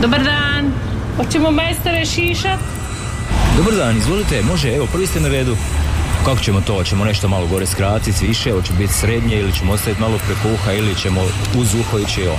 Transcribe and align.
Dobar 0.00 0.24
dan. 0.24 0.72
Hoćemo 1.16 1.50
majstore 1.50 2.04
šišat? 2.04 2.60
Dobar 3.56 3.74
dan, 3.74 3.96
izvolite, 3.96 4.42
može, 4.42 4.74
evo, 4.74 4.86
prvi 4.92 5.06
ste 5.06 5.20
na 5.20 5.28
redu. 5.28 5.56
Kako 6.24 6.40
ćemo 6.40 6.60
to? 6.60 6.74
Hoćemo 6.74 7.04
nešto 7.04 7.28
malo 7.28 7.46
gore 7.46 7.66
skratiti, 7.66 8.26
više, 8.26 8.52
hoće 8.52 8.72
biti 8.78 8.92
srednje 8.92 9.36
ili 9.36 9.52
ćemo 9.52 9.72
ostaviti 9.72 10.00
malo 10.00 10.18
preko 10.26 10.54
uha 10.54 10.72
ili 10.72 10.94
ćemo 10.94 11.20
uz 11.58 11.74
uho 11.74 11.98
ići 11.98 12.28
on. 12.28 12.38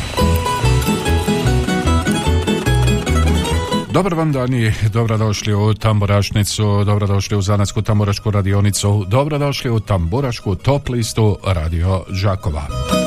Dobar 3.91 4.14
vam 4.14 4.32
dan 4.32 4.54
i 4.54 4.73
dobrodošli 4.93 5.54
u 5.54 5.73
Tamburašnicu, 5.73 6.84
dobrodošli 6.84 7.38
u 7.38 7.41
Zanatsku 7.41 7.82
tamburašku 7.82 8.32
radionicu, 8.32 9.05
dobrodošli 9.07 9.71
u 9.71 9.80
Tamburašku 9.80 10.55
top 10.55 10.89
listu 10.89 11.38
Radio 11.46 12.04
Đakova. 12.23 13.00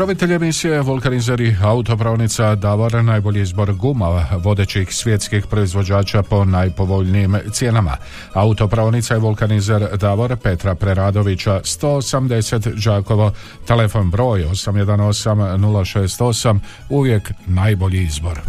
Pokrovitelj 0.00 0.32
emisije 0.34 0.80
Vulkanizeri 0.80 1.56
autopravnica 1.62 2.54
Davor 2.54 3.04
najbolji 3.04 3.40
izbor 3.40 3.72
guma 3.72 4.26
vodećih 4.44 4.94
svjetskih 4.94 5.46
proizvođača 5.46 6.22
po 6.22 6.44
najpovoljnijim 6.44 7.36
cijenama. 7.52 7.96
Autopravnica 8.32 9.14
je 9.14 9.20
Vulkanizer 9.20 9.96
Davor 9.96 10.36
Petra 10.36 10.74
Preradovića 10.74 11.60
180 11.64 12.84
Đakovo, 12.84 13.32
telefon 13.66 14.10
broj 14.10 14.44
818 14.44 15.58
068, 15.58 16.58
uvijek 16.88 17.32
najbolji 17.46 18.02
izbor. 18.02 18.40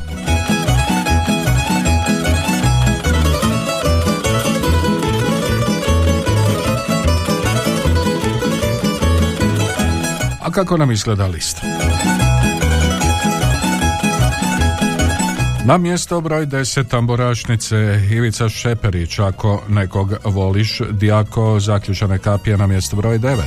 Kako 10.51 10.77
nam 10.77 10.91
izgleda 10.91 11.27
list? 11.27 11.57
Na 15.65 15.77
mjesto 15.77 16.21
broj 16.21 16.45
10 16.45 16.87
tamburašnice 16.87 18.01
Ivica 18.11 18.49
Šeperić, 18.49 19.19
ako 19.19 19.61
nekog 19.69 20.13
voliš, 20.23 20.81
Dijako 20.91 21.59
zaključane 21.59 22.17
kapije 22.17 22.57
na 22.57 22.67
mjesto 22.67 22.95
broj 22.95 23.19
9. 23.19 23.37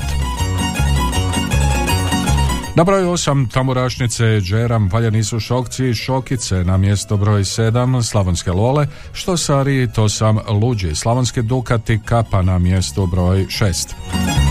Na 2.77 2.85
broju 2.85 3.11
8 3.11 3.51
tamburašnice 3.53 4.41
Džeram 4.41 4.89
valjani 4.93 5.25
su 5.25 5.41
šokci 5.41 5.89
i 5.89 5.95
šokice 5.95 6.65
na 6.65 6.77
mjesto 6.77 7.17
broj 7.17 7.41
7 7.41 8.03
Slavonske 8.03 8.53
lole, 8.53 8.87
što 9.13 9.37
sari 9.37 9.89
to 9.95 10.09
sam 10.09 10.39
luđi, 10.49 10.95
Slavonske 10.95 11.43
dukati 11.43 12.01
kapa 12.05 12.43
na 12.43 12.59
mjesto 12.59 13.07
broj 13.07 13.47
6. 13.47 14.44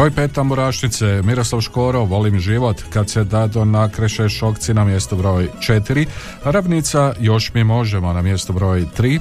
Broj 0.00 0.10
pet 0.10 0.32
tamburašnice 0.32 1.22
Miroslav 1.24 1.60
Škoro 1.60 2.04
Volim 2.04 2.38
život. 2.38 2.82
Kad 2.92 3.10
se 3.10 3.24
dado 3.24 3.64
nakreše 3.64 4.28
šokci 4.28 4.74
na 4.74 4.84
mjesto 4.84 5.16
broj 5.16 5.48
četiri. 5.60 6.06
Ravnica 6.44 7.14
Još 7.20 7.54
mi 7.54 7.64
možemo 7.64 8.12
na 8.12 8.22
mjesto 8.22 8.52
broj 8.52 8.86
tri. 8.96 9.20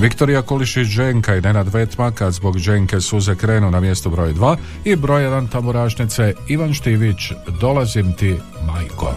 Viktorija 0.00 0.42
Kulišić 0.42 0.88
Dženka 0.88 1.36
i 1.36 1.40
Nenad 1.40 1.68
Vetma 1.68 2.10
kad 2.10 2.32
zbog 2.32 2.58
Dženke 2.58 3.00
suze 3.00 3.34
krenu 3.34 3.70
na 3.70 3.80
mjesto 3.80 4.10
broj 4.10 4.34
2 4.34 4.56
i 4.84 4.96
broj 4.96 5.22
1 5.22 5.48
tamburašnice 5.48 6.34
Ivan 6.48 6.74
Štivić 6.74 7.32
Dolazim 7.60 8.12
ti 8.12 8.36
majko. 8.66 9.14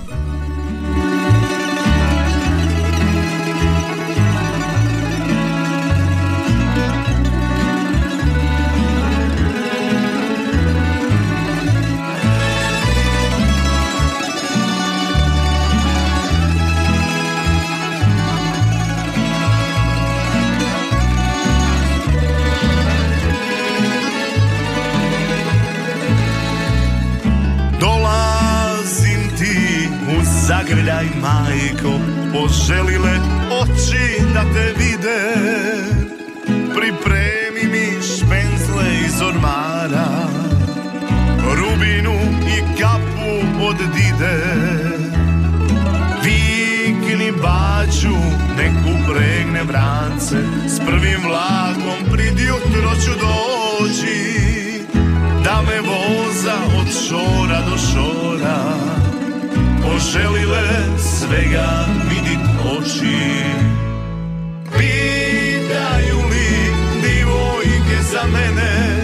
Od 44.22 44.28
dide 44.28 44.62
Vikni 46.24 47.32
baču, 47.32 48.16
nek 48.58 48.74
upregne 48.86 49.64
vrance 49.64 50.38
S 50.68 50.80
prvim 50.80 51.22
vlakom 51.24 52.12
prid 52.12 52.40
jutro 52.40 52.92
ću 53.06 53.12
doći 53.12 54.42
Da 55.44 55.62
me 55.62 55.82
voza 55.82 56.56
od 56.80 56.88
šora 57.08 57.62
do 57.70 57.78
šora 57.78 59.02
poželile 59.84 60.68
svega 60.98 61.86
vidit 62.10 62.40
oči. 62.78 63.44
Pitaju 64.78 66.18
li 66.30 66.52
divojke 67.02 68.04
za 68.12 68.24
mene 68.34 69.04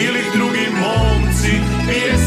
ili 0.00 0.20
drugi 0.34 0.66
momci 0.80 1.60
pjesmom 1.88 2.23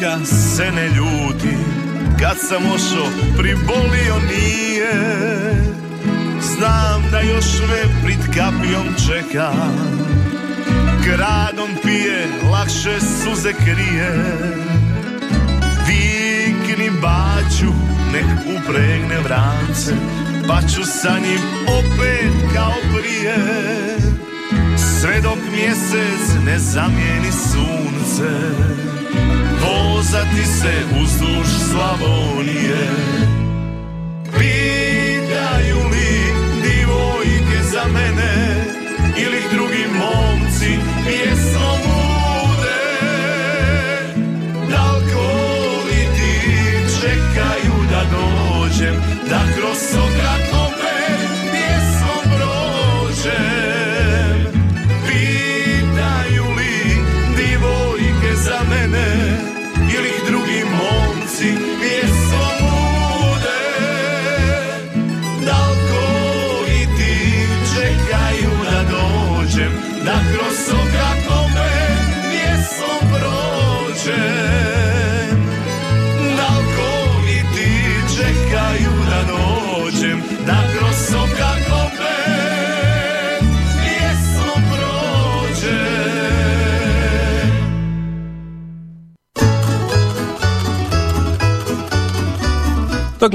neka 0.00 0.24
se 0.24 0.72
ne 0.72 0.88
ljuti 0.88 1.56
Kad 2.20 2.36
sam 2.48 2.62
ošo 2.74 3.06
pribolio 3.38 4.14
nije. 4.28 4.92
Znam 6.40 7.10
da 7.10 7.20
još 7.20 7.44
me 7.68 8.02
prid 8.04 8.20
kapijom 8.36 8.86
čeka 9.06 9.52
Gradom 11.04 11.68
pije, 11.82 12.26
lakše 12.52 13.00
suze 13.00 13.52
krije. 13.52 14.36
Vikni 15.86 16.90
baću, 17.02 17.72
nek 18.12 18.24
upregne 18.56 19.20
vrance 19.24 19.92
Pa 20.48 20.60
ću 20.62 20.84
sa 20.84 21.18
njim 21.18 21.40
opet 21.68 22.54
kao 22.54 22.74
prije. 22.98 23.36
Sve 25.00 25.20
dok 25.20 25.38
mjesec 25.52 26.44
ne 26.44 26.58
zamijeni 26.58 27.32
sunce 27.32 28.85
Vozati 30.06 30.44
se 30.46 30.72
uzduž 31.02 31.46
Slavonije. 31.70 32.88
Pitaju 34.38 35.78
li 35.90 36.32
divojke 36.62 37.62
za 37.72 37.84
mene 37.92 38.64
Ili 39.16 39.42
drugi 39.52 39.84
momci 39.98 40.78
pjesmom 41.04 41.75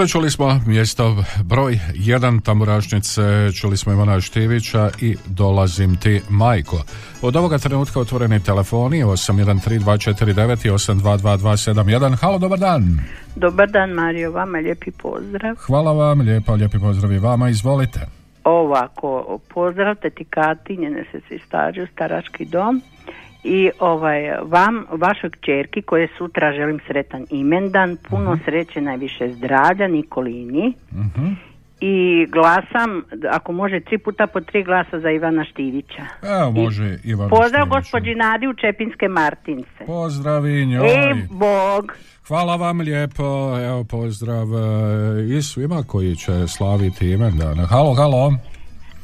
Dakle, 0.02 0.10
čuli 0.12 0.30
smo 0.30 0.60
mjesto 0.68 1.24
broj 1.44 1.80
jedan 1.94 2.42
tamburašnice, 2.42 3.22
čuli 3.62 3.78
smo 3.78 3.94
Ivana 3.94 4.22
Štivića 4.22 4.90
i 5.02 5.16
Dolazim 5.26 5.96
ti 5.96 6.22
majko. 6.30 6.78
Od 7.22 7.36
ovoga 7.36 7.58
trenutka 7.58 8.00
otvoreni 8.00 8.44
telefoni 8.44 9.04
813249 9.04 10.68
i 10.68 10.70
822271. 10.70 12.16
Halo, 12.22 12.38
dobar 12.38 12.60
dan. 12.60 12.84
Dobar 13.36 13.70
dan 13.70 13.90
Mario, 13.90 14.32
vama 14.32 14.58
lijepi 14.58 14.92
pozdrav. 14.92 15.56
Hvala 15.56 15.92
vam, 15.92 16.22
lijepa, 16.22 16.54
lijepi 16.54 16.80
pozdrav 16.80 17.12
i 17.12 17.20
vama, 17.20 17.50
izvolite. 17.50 18.00
Ovako, 18.44 19.40
pozdrav 19.54 19.96
teti 19.96 20.24
Kati, 20.24 20.78
njene 20.78 21.06
se 21.12 21.40
stađu, 21.48 21.88
starački 21.94 22.46
dom 22.46 22.82
i 23.44 23.70
ovaj 23.80 24.22
vam, 24.44 24.86
vašoj 24.92 25.30
kćerki 25.30 25.82
koje 25.82 26.08
sutra 26.18 26.54
želim 26.54 26.80
sretan 26.88 27.26
imendan, 27.30 27.98
puno 28.10 28.32
uh 28.32 28.40
sreće, 28.46 28.82
najviše 28.82 29.30
zdravlja 29.34 29.88
Nikolini 29.88 30.74
Mhm. 30.94 31.28
i 31.80 32.26
glasam, 32.32 33.04
ako 33.32 33.52
može 33.52 33.80
tri 33.80 33.98
puta 33.98 34.28
po 34.28 34.42
tri 34.42 34.64
glasa 34.64 35.00
za 35.00 35.10
Ivana 35.12 35.46
Štivića. 35.46 36.06
Evo, 36.24 36.52
može 36.52 36.98
Ivan 37.04 37.30
Pozdrav 37.30 37.66
Štivić. 37.66 37.70
gospođi 37.70 38.16
Nadi 38.16 38.48
u 38.48 38.54
Čepinske 38.54 39.08
Martince. 39.08 39.86
Pozdravi 39.86 40.66
njoj. 40.66 40.88
E, 40.88 41.16
Bog. 41.30 41.94
Hvala 42.28 42.56
vam 42.56 42.80
lijepo, 42.80 43.60
evo 43.60 43.84
pozdrav 43.84 44.48
e, 44.56 45.38
i 45.38 45.42
svima 45.42 45.84
koji 45.88 46.16
će 46.16 46.48
slaviti 46.48 47.12
imendane. 47.12 47.66
Halo, 47.66 47.94
halo. 47.94 48.34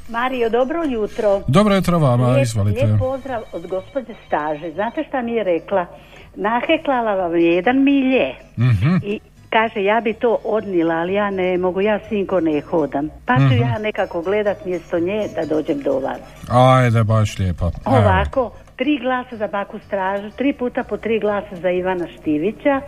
Mario, 0.09 0.50
dobro 0.50 0.83
jutro. 0.86 1.42
Dobro 1.48 1.75
jutro 1.75 2.00
vama, 2.00 2.27
Lijep, 2.27 2.44
izvolite. 2.44 2.86
lijep 2.86 3.00
pozdrav 3.00 3.42
od 3.54 3.68
gospođe 3.68 4.13
Staže. 4.27 4.71
Znate 4.71 5.04
šta 5.04 5.21
mi 5.21 5.31
je 5.31 5.44
rekla? 5.45 5.86
Naheklala 6.36 7.15
vam 7.15 7.36
je 7.36 7.45
jedan 7.45 7.83
milje 7.83 8.33
Mhm. 8.57 8.95
i 9.04 9.19
kaže 9.50 9.83
ja 9.83 10.01
bi 10.01 10.13
to 10.13 10.38
odnila, 10.45 10.95
ali 10.95 11.13
ja 11.13 11.30
ne 11.31 11.57
mogu, 11.57 11.81
ja 11.81 12.00
sinko 12.01 12.39
ne 12.39 12.62
hodam. 12.62 13.09
Pa 13.25 13.36
ću 13.36 13.44
Mhm. 13.44 13.54
ja 13.56 13.77
nekako 13.80 14.21
gledat 14.21 14.65
mjesto 14.65 15.00
nje 15.00 15.27
da 15.36 15.45
dođem 15.45 15.80
do 15.80 15.94
vas. 15.94 16.19
Ajde, 16.50 17.03
baš 17.03 17.39
lijepo. 17.39 17.71
Ovako, 17.86 18.44
tri 18.75 19.00
glasa 19.00 19.38
za 19.38 19.48
Baku 19.48 19.80
Stražu, 19.80 20.30
tri 20.31 20.53
puta 20.53 20.83
po 20.83 20.98
tri 20.98 21.19
glasa 21.19 21.56
za 21.56 21.69
Ivana 21.71 22.07
Štivića. 22.10 22.81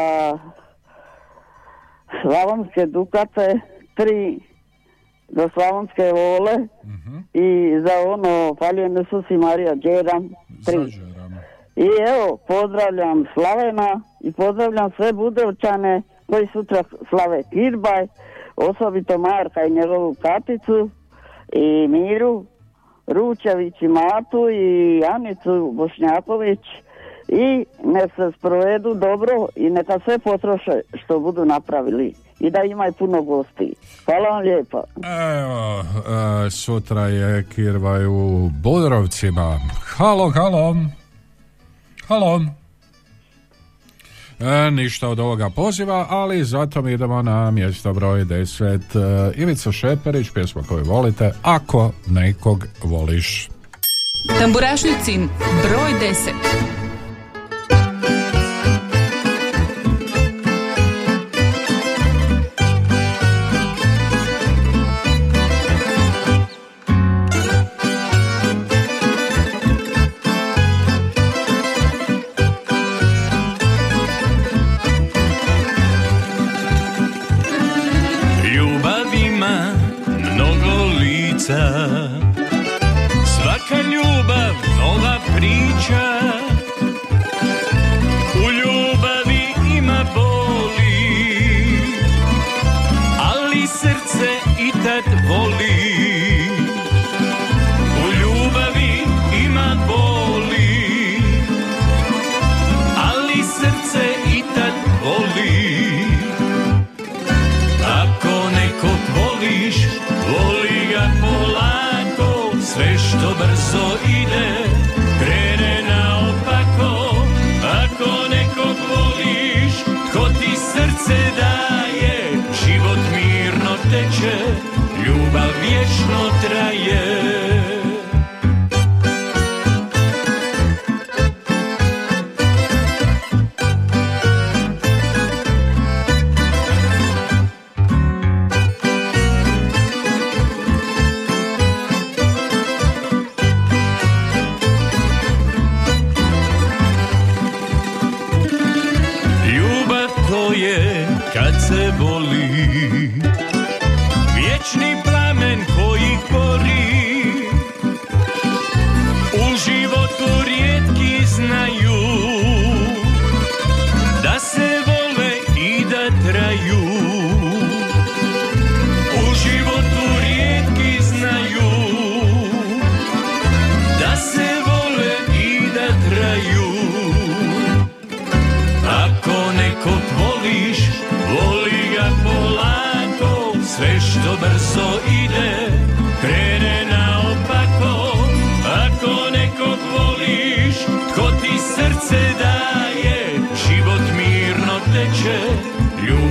slavonske 2.22 2.86
dukate, 2.88 3.60
tri 3.94 4.40
za 5.30 5.50
slavonske 5.54 6.12
vole 6.12 6.58
Mhm. 6.84 7.18
i 7.34 7.48
za 7.80 8.12
ono 8.12 8.56
Faljen 8.56 9.02
Isus 9.02 9.26
i 9.30 9.38
Marija 9.38 9.76
Đeram, 9.76 10.30
tri. 10.66 10.76
I 11.76 11.88
evo, 12.10 12.38
pozdravljam 12.48 13.26
Slavena 13.34 14.02
i 14.20 14.32
pozdravljam 14.32 14.92
sve 14.92 15.14
Budevčane 15.14 16.02
koji 16.28 16.48
sutra 16.48 16.84
slave 17.10 17.44
Kirbaj, 17.44 18.08
osobito 18.56 19.18
Marka 19.18 19.64
i 19.64 19.70
njegovu 19.72 20.16
Katicu 20.22 20.90
i 21.54 21.88
Miru, 21.88 22.46
Ručević 23.08 23.82
i 23.82 23.88
Matu 23.88 24.50
i 24.50 25.02
Anicu 25.06 25.72
Bošnjaković 25.74 26.60
i 27.34 27.66
ne 27.84 28.08
se 28.16 28.38
sprovedu 28.38 28.94
dobro 28.94 29.48
i 29.56 29.70
neka 29.70 30.00
sve 30.06 30.20
potroše 30.20 30.72
što 31.04 31.20
budu 31.20 31.46
napravili 31.46 32.14
i 32.40 32.50
da 32.50 32.64
imaju 32.64 32.94
puno 32.94 33.22
gosti. 33.22 33.74
Hvala 34.06 34.30
vam 34.30 34.44
lijepa. 34.44 34.84
Evo, 35.40 35.80
e, 36.46 36.50
sutra 36.50 37.08
je 37.08 37.46
Kirvaj 37.56 38.06
u 38.06 38.50
Budrovcima. 38.64 39.60
Halo, 39.98 40.32
halo. 40.32 40.76
Halo. 42.08 42.42
E, 44.40 44.72
ništa 44.72 45.10
od 45.10 45.20
ovoga 45.20 45.50
poziva, 45.50 46.06
ali 46.10 46.44
zato 46.44 46.82
mi 46.82 46.94
idemo 46.94 47.22
na 47.22 47.52
mjesto 47.52 47.94
broj 47.94 48.26
10. 48.26 49.30
E, 49.30 49.42
Ivica 49.42 49.72
Šeperić, 49.72 50.32
pjesma 50.34 50.62
koju 50.70 50.84
volite, 50.84 51.32
Ako 51.44 51.92
nekog 52.08 52.66
voliš. 52.84 53.50
Tamburašnicin 54.40 55.30
broj 55.64 55.92
10. 56.12 56.83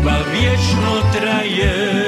ljubav 0.02 0.22
vječno 0.32 1.10
traje 1.12 2.01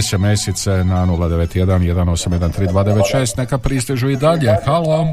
SMS-ice 0.01 0.83
na 0.83 1.05
091-181-3296 1.05 3.38
neka 3.38 3.57
pristižu 3.57 4.10
i 4.10 4.15
dalje. 4.15 4.55
Halo. 4.65 5.05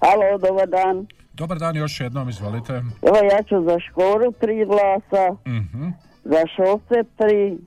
Halo, 0.00 0.38
dobar 0.40 0.68
dan. 0.68 1.06
Dobar 1.32 1.58
dan 1.58 1.76
još 1.76 2.00
jednom, 2.00 2.28
izvolite. 2.28 2.72
Evo 3.02 3.16
ja 3.32 3.42
ću 3.48 3.64
za 3.64 3.76
Škoru 3.90 4.32
tri 4.40 4.64
glasa, 4.66 5.36
Mhm. 5.46 5.88
za 6.24 6.42
Šovce 6.56 7.02
tri 7.16 7.58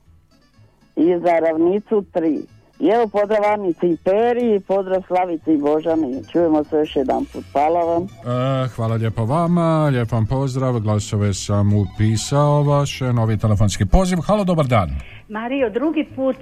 i 0.99 1.19
za 1.19 1.39
Ravnicu 1.39 2.03
tri. 2.13 2.39
I 2.79 2.87
evo 2.87 3.07
pozdrav 3.07 3.43
Anici 3.53 3.87
i 3.87 3.97
Peri, 4.03 4.59
pozdrav 4.67 5.01
Slavici 5.07 5.53
i 5.53 5.57
Božani. 5.57 6.23
Čujemo 6.31 6.63
se 6.63 6.75
još 6.75 6.95
jedan 6.95 7.25
put. 7.25 7.43
Hvala 7.51 7.79
vam. 7.79 8.03
E, 8.03 8.67
hvala 8.67 8.95
lijepo 8.95 9.25
vama, 9.25 9.89
lijep 9.91 10.11
vam 10.11 10.25
pozdrav, 10.25 10.79
glasove 10.79 11.33
sam 11.33 11.73
upisao 11.73 12.63
vaše, 12.63 13.13
novi 13.13 13.37
telefonski 13.37 13.85
poziv. 13.85 14.17
Halo, 14.27 14.43
dobar 14.43 14.65
dan. 14.65 14.89
Mario, 15.29 15.69
drugi 15.69 16.07
put 16.15 16.35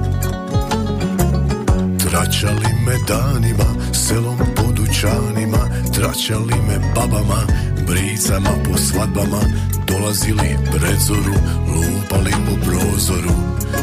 Tračali 1.99 2.67
me 2.87 2.97
danima, 3.09 3.93
selom 3.93 4.39
po 4.57 4.63
dućanima 4.73 5.70
Tračali 6.00 6.57
me 6.66 6.78
babama, 6.95 7.45
bricama 7.87 8.50
po 8.64 8.78
svadbama 8.78 9.40
Dolazili 9.87 10.57
pred 10.73 10.99
zoru, 11.07 11.37
lupali 11.69 12.33
po 12.47 12.54
prozoru 12.64 13.35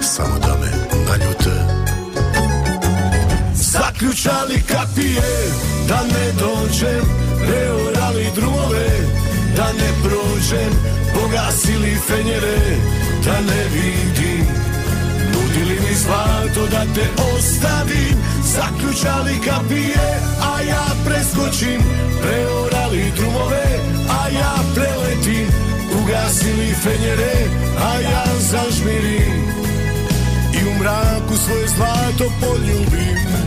Samo 0.02 0.40
da 0.40 0.58
me 0.62 0.72
naljute. 1.06 1.56
Zaključali 3.54 4.62
kapije, 4.68 5.30
da 5.88 6.02
ne 6.04 6.32
dođem 6.40 7.06
Preorali 7.48 8.26
drumove, 8.36 8.90
da 9.56 9.74
ne 9.74 9.90
prođem 10.04 10.72
Pogasili 11.14 11.98
fenjere 12.08 12.58
da 13.26 13.42
ne 13.42 13.64
vidim 13.74 14.46
Nudili 15.34 15.80
mi 15.80 15.96
zlato 15.96 16.68
da 16.72 16.94
te 16.96 17.08
ostavim 17.36 18.27
Zaključali 18.58 19.34
kapije, 19.46 20.08
a 20.52 20.62
ja 20.62 20.86
preskočim. 21.06 21.82
Preorali 22.22 23.12
drumove, 23.16 23.66
a 24.10 24.30
ja 24.30 24.56
preletim. 24.76 25.48
Ugasili 26.02 26.74
fenjere, 26.84 27.36
a 27.80 28.00
ja 28.00 28.26
zažmirim. 28.40 29.44
I 30.54 30.70
u 30.70 30.80
mraku 30.80 31.36
svoje 31.46 31.68
zlato 31.68 32.32
poljubim 32.42 33.47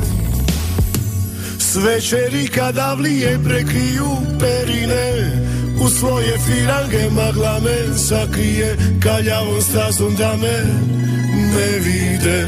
S 1.71 1.75
večeri 1.75 2.47
kada 2.47 2.93
vlije 2.93 3.39
prekriju 3.43 4.07
perine 4.39 5.11
U 5.83 5.89
svoje 5.89 6.37
firange 6.37 7.09
magla 7.15 7.59
me 7.59 7.97
sakrije 7.97 8.77
Kaljavom 9.03 9.61
stazom 9.61 10.15
da 10.15 10.35
me 10.41 10.63
ne 11.33 11.79
vide. 11.79 12.47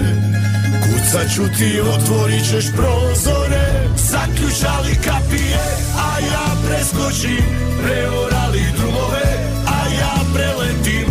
Kucat 0.83 1.35
ću 1.35 1.41
ti, 1.57 1.81
otvorit 1.81 2.49
ćeš 2.49 2.65
prozore 2.75 3.87
Zaključali 3.95 4.95
kapije, 5.05 5.63
a 5.97 6.19
ja 6.19 6.47
preskočim 6.67 7.45
Preorali 7.83 8.63
drumove, 8.77 9.27
a 9.67 9.79
ja 9.99 10.15
preletim 10.33 11.07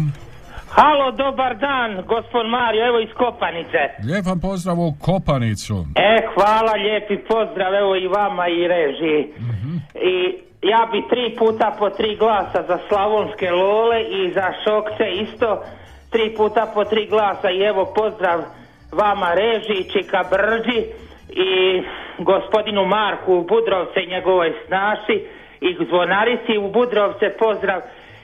Halo, 0.70 1.12
dobar 1.12 1.58
dan, 1.58 2.04
gospod 2.08 2.46
Mario, 2.50 2.88
evo 2.88 3.00
iz 3.00 3.10
Kopanice. 3.18 3.78
Lijep 4.04 4.26
vam 4.26 4.40
pozdrav 4.40 4.80
u 4.80 4.94
Kopanicu. 5.02 5.86
E, 5.96 6.28
hvala, 6.34 6.72
lijepi 6.72 7.18
pozdrav, 7.30 7.76
evo 7.76 7.96
i 7.96 8.08
vama 8.08 8.48
i 8.48 8.68
režiji. 8.68 9.34
I 10.14 10.46
ja 10.66 10.88
bi 10.92 11.04
tri 11.10 11.36
puta 11.38 11.76
po 11.80 11.90
tri 11.90 12.16
glasa 12.16 12.64
za 12.68 12.78
Slavonske 12.88 13.52
Lole 13.52 14.02
i 14.04 14.32
za 14.34 14.48
Šokce 14.64 15.06
isto. 15.12 15.64
Tri 16.12 16.36
puta 16.38 16.72
po 16.74 16.84
tri 16.86 17.08
glasa 17.08 17.50
i 17.52 17.62
evo 17.62 17.94
pozdrav 17.96 18.40
vama 18.92 19.34
režiji, 19.34 19.90
Čika 19.94 20.24
Brđi 20.32 20.80
i 21.30 21.84
gospodinu 22.18 22.86
Marku 22.86 23.34
u 23.34 23.44
Budrovce 23.44 24.00
i 24.04 24.10
njegovoj 24.10 24.54
snaši 24.68 25.28
i 25.62 25.76
zvonarici 25.90 26.58
u 26.58 26.72
Budrovce. 26.72 27.30
Pozdrav 27.40 27.82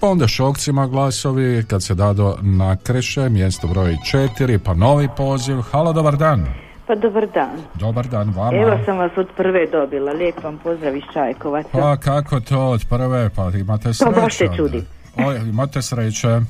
pa 0.00 0.08
onda 0.08 0.28
šokcima 0.28 0.86
glasovi, 0.86 1.64
kad 1.68 1.82
se 1.82 1.94
dado 1.94 2.36
nakreše, 2.42 3.28
mjesto 3.28 3.68
broj 3.68 3.96
4, 4.12 4.58
pa 4.58 4.74
novi 4.74 5.08
poziv, 5.16 5.60
halo, 5.60 5.92
dobar 5.92 6.16
dan. 6.16 6.69
Pa 6.90 6.96
dobar 6.96 7.26
dan. 7.26 7.56
Dobar 7.74 8.06
dan 8.06 8.32
vama. 8.36 8.58
Evo 8.58 8.78
sam 8.84 8.98
vas 8.98 9.10
od 9.16 9.26
prve 9.36 9.66
dobila. 9.66 10.12
Lijep 10.12 10.44
vam 10.44 10.58
pozdrav 10.58 10.96
iz 10.96 11.02
Čajkovaca. 11.12 11.68
Pa 11.72 11.96
kako 11.96 12.40
to 12.40 12.58
od 12.60 12.84
prve, 12.88 13.30
pa 13.36 13.50
imate 13.60 13.88
To 13.88 13.94
sreće. 13.94 14.20
baš 14.20 14.36
se 14.36 14.48
čudi. 14.56 14.82
O, 15.16 15.32
imate 15.32 15.82
sreće. 15.82 16.28
E, 16.28 16.40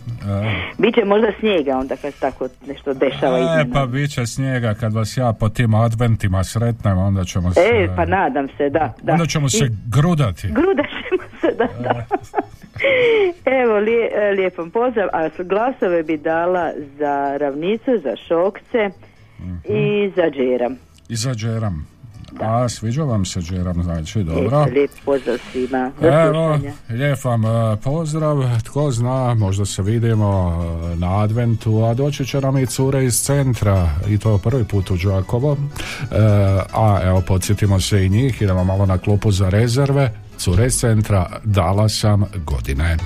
Biće 0.79 1.05
možda 1.05 1.29
snijega 1.41 1.79
onda 1.79 1.97
kad 1.97 2.15
se 2.15 2.21
tako 2.21 2.49
nešto 2.67 2.95
dešava 2.95 3.39
E, 3.39 3.65
pa 3.73 3.87
bit 3.87 4.11
će 4.11 4.27
snijega 4.27 4.75
kad 4.75 4.93
vas 4.93 5.17
ja 5.17 5.33
po 5.33 5.49
tim 5.49 5.75
adventima 5.75 6.45
sretnem, 6.45 6.99
onda 6.99 7.25
ćemo 7.25 7.53
se... 7.55 7.61
E, 7.61 7.89
pa 7.97 8.05
nadam 8.05 8.49
se, 8.57 8.71
da. 8.71 8.95
da. 9.03 9.13
Onda 9.13 9.27
ćemo 9.27 9.49
se 9.49 9.65
I 9.65 9.71
grudati. 9.87 10.49
grudat 10.49 10.87
ćemo 10.87 11.23
se, 11.41 11.57
da, 11.59 11.69
da. 11.83 12.07
Evo, 13.63 13.79
lije, 13.79 14.11
e, 14.15 14.33
lijepom 14.33 14.71
pozdrav, 14.71 15.09
a 15.13 15.29
glasove 15.39 16.03
bi 16.03 16.17
dala 16.17 16.73
za 16.99 17.37
ravnicu, 17.37 17.91
za 18.03 18.17
šokce 18.29 18.91
i 19.65 20.13
za 20.17 20.31
džeram. 20.31 20.77
I 21.09 21.17
za 21.17 21.35
džeram. 21.35 21.87
A, 22.41 22.69
sviđa 22.69 23.03
vam 23.03 23.25
se 23.25 23.41
džeram, 23.41 23.83
znači, 23.83 24.23
dobro. 24.23 24.67
Lijep 24.73 24.91
pozdrav 25.05 25.39
svima. 25.53 25.93
Evo, 26.03 26.59
lijep 26.91 27.25
vam 27.25 27.45
e, 27.45 27.77
pozdrav, 27.85 28.61
tko 28.65 28.91
zna, 28.91 29.35
možda 29.35 29.65
se 29.65 29.83
vidimo 29.83 30.63
e, 30.93 30.97
na 30.97 31.23
adventu, 31.23 31.85
a 31.85 31.95
doći 31.95 32.27
će 32.27 32.41
nam 32.41 32.59
i 32.59 32.67
cure 32.67 33.05
iz 33.05 33.23
centra, 33.23 33.91
i 34.09 34.19
to 34.19 34.39
prvi 34.39 34.65
put 34.65 34.91
u 34.91 34.97
Đakovo, 34.97 35.57
E, 36.11 36.17
a 36.73 37.01
evo, 37.05 37.23
podsjetimo 37.27 37.81
se 37.81 38.07
i 38.07 38.09
njih, 38.09 38.43
idemo 38.43 38.65
malo 38.65 38.87
na 38.87 38.99
klupu 38.99 39.31
za 39.31 39.49
rezerve, 39.49 40.13
cure 40.37 40.67
iz 40.67 40.79
centra, 40.79 41.31
dala 41.45 41.89
sam 41.89 42.25
godine. 42.47 42.97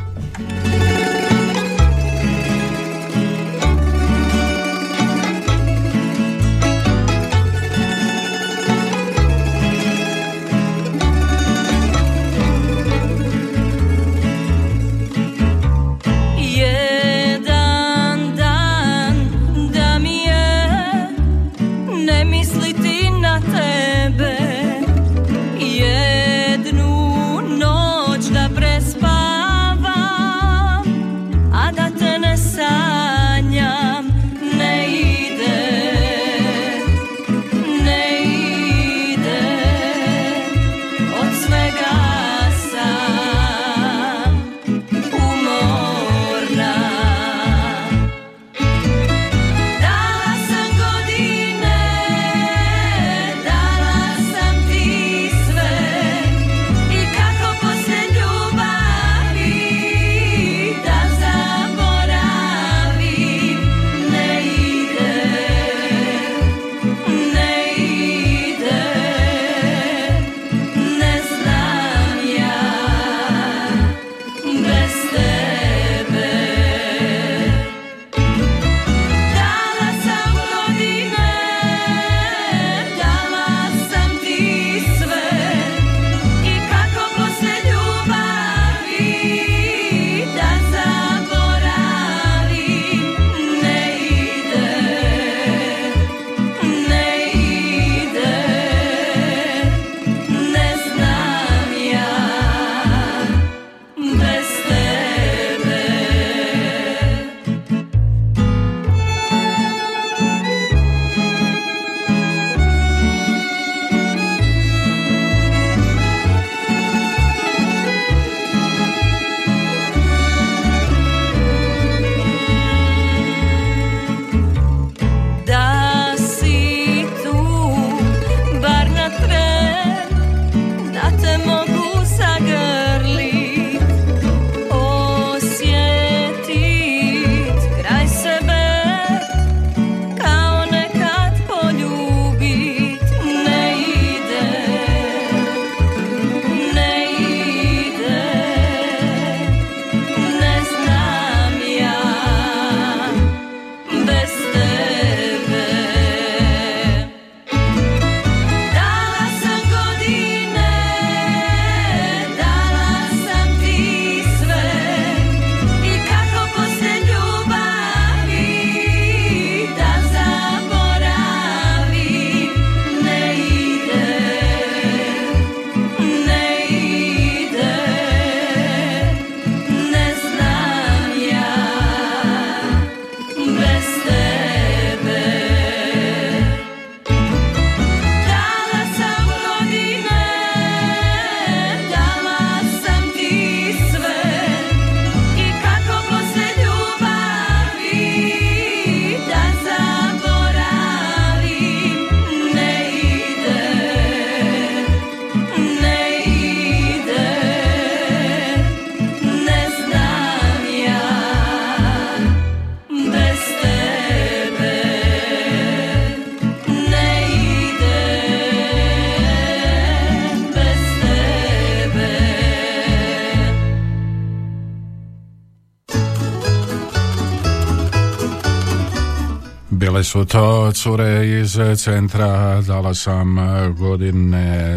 Su 230.15 230.25
to 230.25 230.73
cure 230.73 231.41
iz 231.41 231.59
centra, 231.77 232.61
dala 232.61 232.95
sam 232.95 233.39
e, 233.39 233.69
godine, 233.79 234.71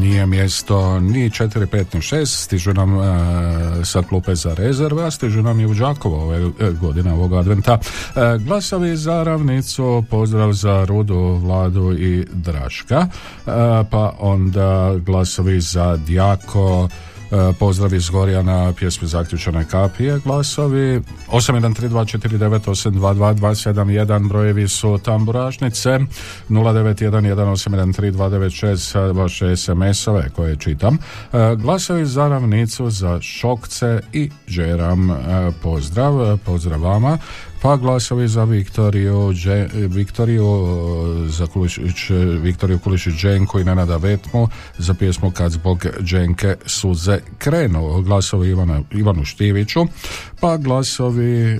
nije 0.00 0.26
mjesto 0.26 1.00
ni 1.00 1.30
4, 1.30 1.66
5, 1.66 1.94
ni 1.94 2.00
6, 2.00 2.26
stižu 2.26 2.72
nam 2.72 3.00
e, 3.00 3.04
sa 3.84 4.02
klupe 4.02 4.34
za 4.34 4.54
rezerve, 4.54 5.04
a 5.06 5.10
stižu 5.10 5.42
nam 5.42 5.60
i 5.60 5.66
u 5.66 5.74
Đakovo 5.74 6.22
ove 6.22 6.36
e, 6.36 6.70
godine 6.80 7.12
ovog 7.12 7.34
adventa. 7.34 7.78
E, 8.16 8.38
glasovi 8.38 8.96
za 8.96 9.22
ravnicu, 9.22 10.04
pozdrav 10.10 10.52
za 10.52 10.84
Rudu, 10.84 11.40
Vladu 11.42 11.92
i 11.92 12.26
Draška, 12.32 13.06
E, 13.46 13.84
pa 13.90 14.12
onda 14.18 14.94
glasovi 15.06 15.60
za 15.60 15.96
Djako, 15.96 16.88
Pozdrav 17.58 17.94
iz 17.94 18.10
Gorjana, 18.10 18.72
pjesme 18.72 19.08
Zaključane 19.08 19.64
kapije, 19.64 20.18
glasovi 20.18 21.02
813249822271, 21.32 24.28
brojevi 24.28 24.68
su 24.68 24.98
tamburašnice 25.04 25.98
0911813296, 26.48 29.16
vaše 29.16 29.56
SMS-ove 29.56 30.30
koje 30.30 30.56
čitam. 30.56 30.94
E, 30.94 30.98
Glasovi 31.56 32.06
za 32.06 32.28
ravnicu, 32.28 32.90
za 32.90 33.20
šokce 33.20 34.00
i 34.12 34.30
džeram. 34.48 35.10
E, 35.10 35.14
Pozdrav, 35.62 36.38
pozdrav 36.44 36.80
vama. 36.80 37.18
Pa 37.62 37.76
glasovi 37.76 38.28
za 38.28 38.44
Viktoriju, 38.44 39.32
Dže- 39.32 39.88
Viktoriju, 39.88 40.44
e, 40.44 41.28
za 41.28 41.46
Kulišić, 41.46 42.10
Viktoriju 42.40 42.78
Kulišić 42.78 43.14
Dženku 43.14 43.60
i 43.60 43.64
Nenada 43.64 43.96
Vetmu 43.96 44.48
za 44.78 44.94
pjesmu 44.94 45.30
Kad 45.30 45.52
zbog 45.52 45.86
Dženke 46.02 46.56
suze 46.66 47.18
krenu. 47.38 48.02
Glasovi 48.02 48.48
Ivana, 48.48 48.80
Ivanu 48.92 49.24
Štiviću, 49.24 49.86
pa 50.40 50.56
glasovi 50.56 51.52
e, 51.52 51.58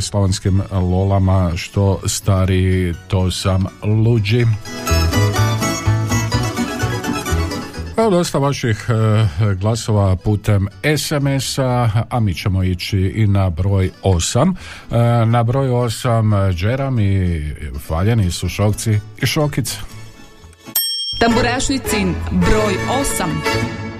slavonskim 0.00 0.62
lolama 0.72 1.52
što 1.56 2.00
stari 2.06 2.94
to 3.08 3.30
sam 3.30 3.66
luđi. 3.82 4.46
Evo 8.02 8.10
dosta 8.10 8.38
vaših 8.38 8.86
e, 8.88 9.54
glasova 9.54 10.16
putem 10.16 10.68
SMS-a, 10.98 11.88
a 12.10 12.20
mi 12.20 12.34
ćemo 12.34 12.62
ići 12.62 12.98
i 12.98 13.26
na 13.26 13.50
broj 13.50 13.90
8. 14.02 14.54
E, 14.90 15.26
na 15.26 15.42
broj 15.42 15.68
8 15.68 16.54
Džeram 16.54 16.98
i 16.98 17.42
Faljani 17.86 18.30
su 18.30 18.48
šokci 18.48 18.98
i 19.22 19.26
šokice. 19.26 19.76
Tamburašnicin 21.18 22.14
broj 22.30 22.74
8. 23.18 23.91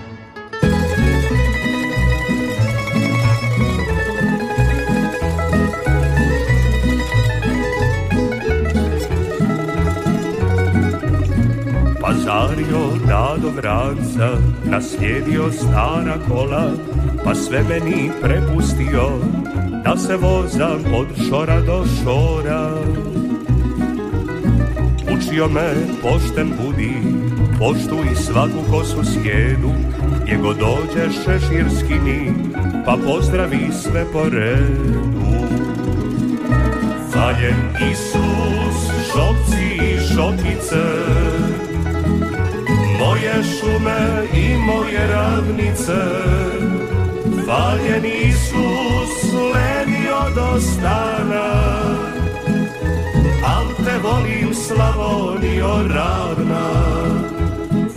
Pazario 12.33 12.97
dado 13.07 13.51
vranca, 13.51 14.31
naslijedio 14.65 15.53
stara 15.53 16.19
kola, 16.29 16.71
pa 17.25 17.35
sve 17.35 17.63
meni 17.63 18.11
prepustio, 18.23 19.09
da 19.85 19.97
se 19.97 20.17
vozam 20.17 20.81
od 20.95 21.07
šora 21.29 21.61
do 21.61 21.85
šora. 21.87 22.71
Učio 25.17 25.49
me 25.49 25.75
pošten 26.03 26.53
budi, 26.63 26.95
poštuj 27.59 28.15
svaku 28.15 28.71
kosu 28.71 29.05
sjedu, 29.05 29.71
gdje 30.23 30.37
god 30.37 30.57
dođeš 30.57 31.15
šeširski 31.25 31.95
ni, 32.05 32.33
pa 32.87 32.97
pozdravi 33.07 33.69
sve 33.83 34.05
po 34.13 34.23
redu. 34.25 35.23
Zaljen 37.13 37.91
Isus, 37.93 38.93
šokci 39.13 39.65
i 39.85 40.15
šokice, 40.15 40.83
moje 43.23 43.43
šume 43.45 44.27
i 44.35 44.57
moje 44.57 45.07
ravnice, 45.07 46.03
Faljen 47.47 48.05
Isus 48.05 49.33
ledio 49.33 50.35
do 50.35 50.61
stana, 50.61 51.51
al 53.45 53.85
te 53.85 53.99
volim 54.03 54.55
Slavonio 54.55 55.89
ravna. 55.95 56.71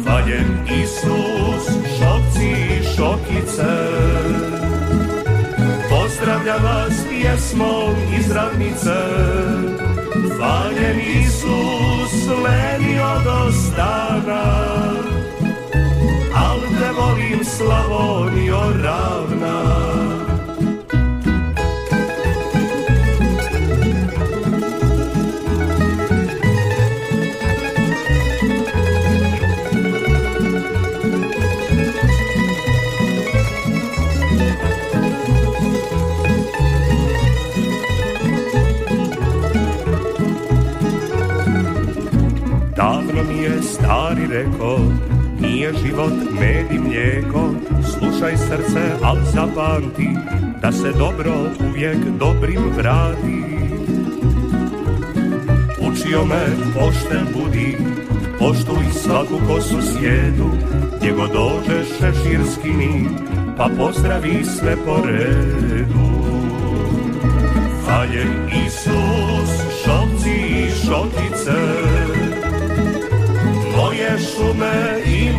Faljen 0.05 0.57
Isus, 0.83 1.75
šokci 1.97 2.49
i 2.49 2.83
šokice, 2.95 3.75
pozdravlja 5.89 6.55
vas 6.55 6.93
pjesmom 7.09 7.95
iz 8.19 8.31
ravnice. 8.31 8.99
Faljen 10.39 10.99
Isus 10.99 12.27
lenio 12.43 13.21
do 13.23 13.51
stana, 13.51 14.75
al 15.05 15.14
te 16.79 16.91
volim 16.91 17.43
Slavonio 17.43 18.71
ravna. 18.81 19.55
Davno 42.75 43.23
mi 43.23 43.43
je 43.43 43.61
stari 43.61 44.27
reko, 44.27 44.79
nije 45.55 45.73
život 45.85 46.13
med 46.39 46.65
i 46.71 46.79
mlijeko, 46.79 47.53
slušaj 47.83 48.37
srce, 48.37 48.81
al 49.03 49.17
zapamti, 49.33 50.09
da 50.61 50.71
se 50.71 50.91
dobro 50.97 51.33
uvijek 51.69 51.97
dobrim 52.19 52.61
vrati. 52.77 53.43
Učio 55.79 56.25
me 56.25 56.45
pošten 56.73 57.25
budi, 57.33 57.77
poštuj 58.39 58.85
svaku 58.93 59.39
kosu 59.47 59.75
sjedu, 59.81 60.49
gdje 60.97 61.11
god 61.11 61.31
dođeš 61.31 61.87
šeširski 61.99 62.69
ni, 62.69 63.07
pa 63.57 63.69
pozdravi 63.77 64.43
sve 64.43 64.75
po 64.85 64.97
redu. 65.05 66.05
Faljen 67.85 68.49
Isus, 68.65 69.51
šokci 69.83 70.31
i 70.31 70.69
šokice, 70.85 71.74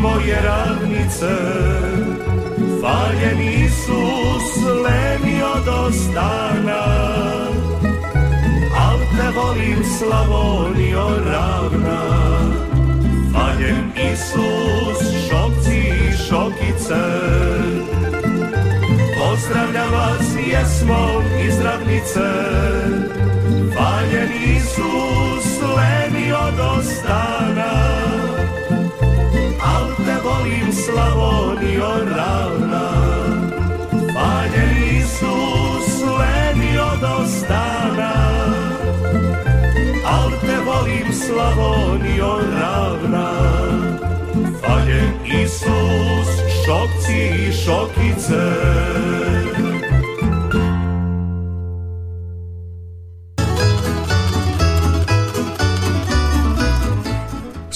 moje 0.07 0.37
ravnice, 0.42 1.37
faljen 2.81 3.40
Isus 3.64 4.49
lenio 4.85 5.55
do 5.64 5.92
stana, 5.92 6.85
al 8.87 8.99
te 9.16 9.29
volim 9.37 9.85
Slavonio 9.99 11.09
ravna. 11.31 12.01
Faljen 13.33 13.92
Isus, 14.12 15.01
šokci 15.29 15.79
i 15.79 16.12
šokice, 16.29 17.05
pozdravljam 19.19 19.90
vas 19.92 20.27
pjesmom 20.47 21.23
iz 21.47 21.61
ravnice. 21.61 22.31
Faljen 23.77 24.31
Isus 24.57 25.62
lenio 25.77 26.51
do 26.57 26.83
stana, 26.83 28.15
volim 30.46 30.72
Slavonio 30.72 31.90
ravna. 32.16 32.87
Faljen 34.14 34.98
Isus 34.98 36.02
lenio 36.18 36.90
do 37.00 37.26
stana, 37.26 38.14
al 40.04 40.30
te 40.40 40.56
volim 40.64 41.12
Slavonio 41.12 42.38
ravna. 42.61 43.30
Faljen 44.61 45.12
Isus, 45.42 46.30
šokci 46.64 47.48
i 47.48 47.52
šokice, 47.52 48.44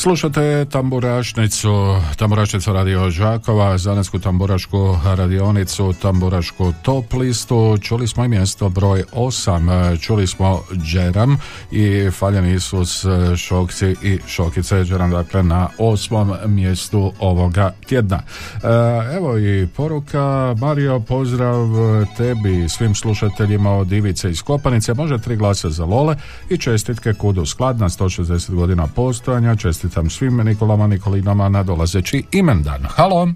Slušate 0.01 0.65
tamburašnicu, 0.65 1.97
tamburašnicu 2.17 2.73
radio 2.73 3.11
Žakova, 3.11 3.79
zanetsku 3.79 4.19
tamburašku 4.19 4.99
radionicu, 5.17 5.95
tamburašku 6.03 6.73
top 6.83 7.13
listu. 7.13 7.79
Čuli 7.83 8.09
smo 8.09 8.25
i 8.25 8.29
mjesto 8.29 8.69
broj 8.69 9.05
8, 9.13 10.01
čuli 10.01 10.27
smo 10.27 10.63
Džeram 10.85 11.39
i 11.71 12.11
Faljan 12.11 12.47
Isus, 12.47 13.05
Šokci 13.37 13.97
i 14.03 14.19
Šokice 14.27 14.85
Džeram, 14.85 15.11
dakle 15.11 15.43
na 15.43 15.69
osmom 15.79 16.33
mjestu 16.47 17.13
ovoga 17.19 17.73
tjedna. 17.87 18.23
E, 18.63 19.17
Evo 19.17 19.39
i 19.39 19.69
poruka, 19.77 20.55
Mario, 20.61 21.01
pozdrav 21.01 21.69
tebi 22.17 22.65
i 22.65 22.69
svim 22.69 22.95
slušateljima 22.95 23.71
od 23.71 23.93
Ivice 23.93 24.31
iz 24.31 24.43
Kopanice, 24.43 24.95
može 24.95 25.19
tri 25.19 25.37
glasa 25.37 25.71
za 25.71 25.85
Lole 25.85 26.17
i 26.51 26.59
čestitke 26.59 27.15
Kudu 27.15 27.47
Skladna, 27.47 27.89
160 27.89 28.55
godina 28.55 28.87
postojanja, 28.87 29.57
čestitam 29.91 30.11
svim 30.11 30.37
Nikolama 30.37 30.87
Nikolinama 30.87 31.49
na 31.49 31.63
dolazeći 31.63 32.23
imendan. 32.33 32.83
Halo? 32.97 33.29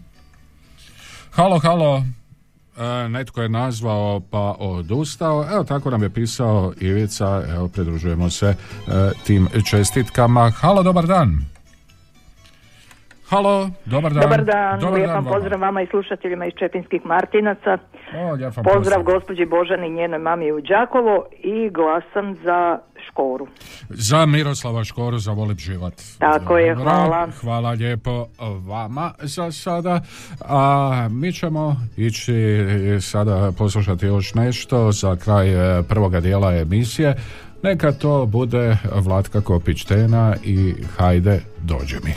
Halo, 1.30 1.58
halo? 1.58 2.02
E, 2.76 3.08
netko 3.08 3.42
je 3.42 3.48
nazvao 3.48 4.20
pa 4.20 4.54
odustao. 4.58 5.46
Evo 5.52 5.64
tako 5.64 5.90
nam 5.90 6.02
je 6.02 6.10
pisao 6.10 6.72
Ivica, 6.80 7.42
evo 7.48 7.68
pridružujemo 7.68 8.30
se 8.30 8.46
e, 8.46 8.54
tim 9.26 9.48
čestitkama. 9.70 10.50
Halo, 10.50 10.82
dobar 10.82 11.06
dan. 11.06 11.53
Halo, 13.28 13.70
dobar 13.84 14.12
dan. 14.12 14.22
Dobar 14.22 14.44
dan, 14.44 14.80
Dobar 14.80 14.94
lijepan 14.94 15.24
dan 15.24 15.32
pozdrav 15.32 15.60
vama 15.60 15.82
i 15.82 15.86
slušateljima 15.86 16.46
iz 16.46 16.52
Čepinskih 16.58 17.00
Martinaca. 17.04 17.78
O, 18.16 18.36
vam 18.56 18.64
Pozdrav 18.74 19.02
gospođi 19.02 19.44
Božani 19.46 19.86
i 19.86 19.90
njenoj 19.90 20.18
mami 20.18 20.52
u 20.52 20.60
Đakovo 20.60 21.26
i 21.42 21.70
glasam 21.70 22.34
za 22.44 22.78
Škoru. 23.08 23.46
Za 23.88 24.26
Miroslava 24.26 24.84
Škoru, 24.84 25.18
za 25.18 25.32
Volib 25.32 25.58
život. 25.58 25.94
Tako 26.18 26.58
je, 26.58 26.74
Dobro, 26.74 26.90
hvala. 26.90 27.28
Hvala 27.40 27.70
lijepo 27.70 28.26
vama 28.68 29.12
za 29.18 29.52
sada. 29.52 30.00
A 30.40 31.08
mi 31.10 31.32
ćemo 31.32 31.76
ići 31.96 32.34
sada 33.00 33.52
poslušati 33.58 34.06
još 34.06 34.34
nešto 34.34 34.92
za 34.92 35.16
kraj 35.16 35.78
e, 35.78 35.82
prvoga 35.82 36.20
dijela 36.20 36.54
emisije. 36.54 37.14
Neka 37.62 37.92
to 37.92 38.26
bude 38.26 38.76
Vlatka 38.94 39.40
Kopić-Tena 39.40 40.36
i 40.44 40.74
Hajde, 40.96 41.40
dođi 41.62 41.96
mi. 42.04 42.14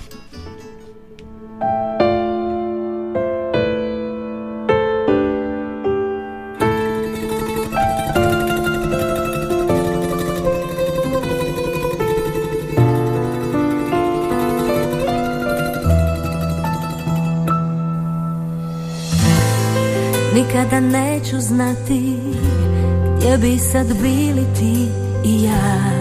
Nikada 20.37 20.79
neću 20.79 21.39
znati 21.39 22.17
gdje 23.17 23.37
bi 23.37 23.57
sad 23.59 23.87
bili 24.01 24.45
ti 24.59 24.87
i 25.25 25.43
ja 25.43 25.96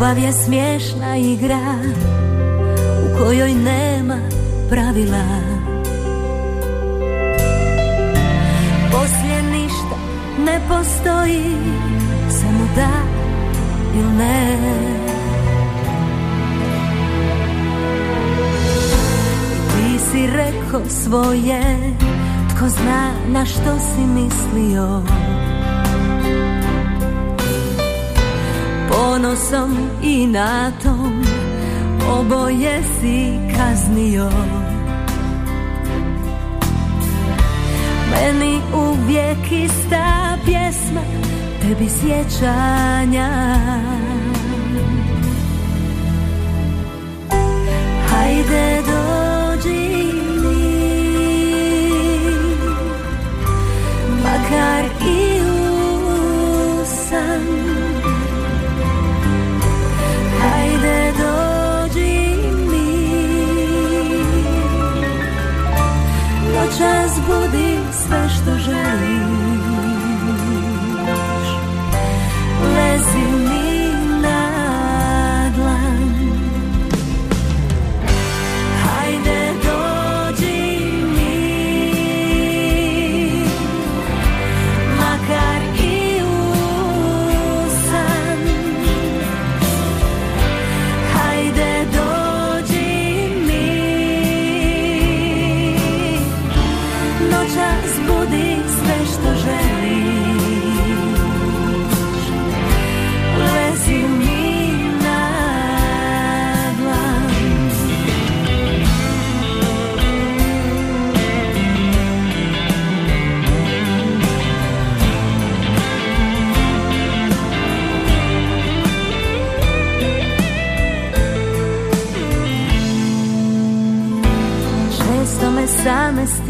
Ljubav 0.00 0.18
je 0.18 0.32
smiješna 0.32 1.16
igra 1.16 1.74
u 3.04 3.18
kojoj 3.18 3.54
nema 3.54 4.16
pravila. 4.70 5.24
Poslije 8.92 9.42
ništa 9.42 9.96
ne 10.44 10.60
postoji, 10.68 11.56
samo 12.30 12.68
da 12.76 12.90
ili 13.94 14.12
ne. 14.12 14.56
Ti 19.68 19.98
si 20.10 20.26
rekao 20.26 20.82
svoje 20.88 21.76
Tko 22.56 22.68
zna 22.68 23.10
na 23.28 23.44
što 23.44 23.78
si 23.78 24.00
mislio 24.00 25.02
Ponosom 29.20 29.76
i 30.02 30.26
natom 30.26 31.24
Oboje 32.10 32.82
si 32.82 33.32
kaznio. 33.56 34.30
Meni 38.10 38.60
uvijek 38.74 39.52
ista 39.52 40.36
pjesma 40.44 41.00
Tebi 41.62 41.88
sjećanja. 41.90 43.28
Hajde 48.10 48.79
poder. 67.30 67.69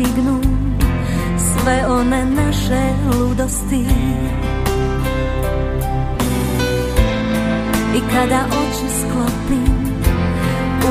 Stignu 0.00 0.40
Sve 1.38 1.86
one 1.86 2.24
naše 2.24 2.82
ludosti. 3.12 3.86
I 7.94 8.00
kada 8.12 8.44
oči 8.46 8.88
sklopim 9.00 9.80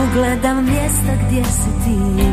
Ugledam 0.03 0.65
mjesta 0.65 1.25
gdje 1.25 1.43
si 1.43 1.69
ti 1.83 2.23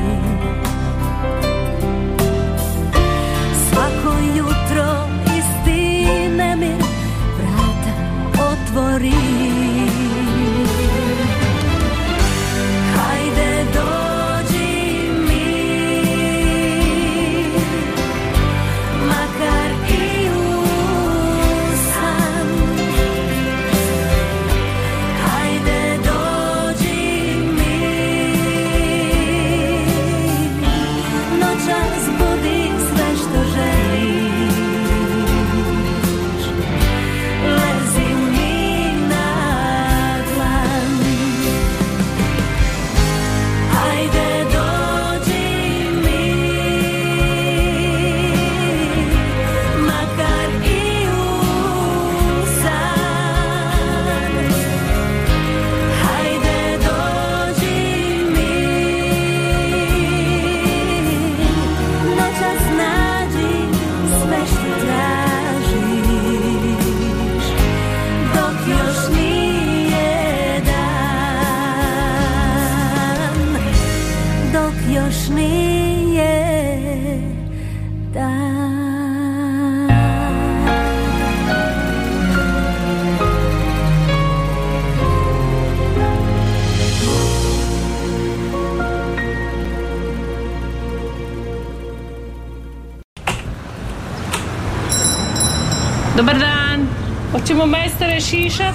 Šišat? 98.31 98.74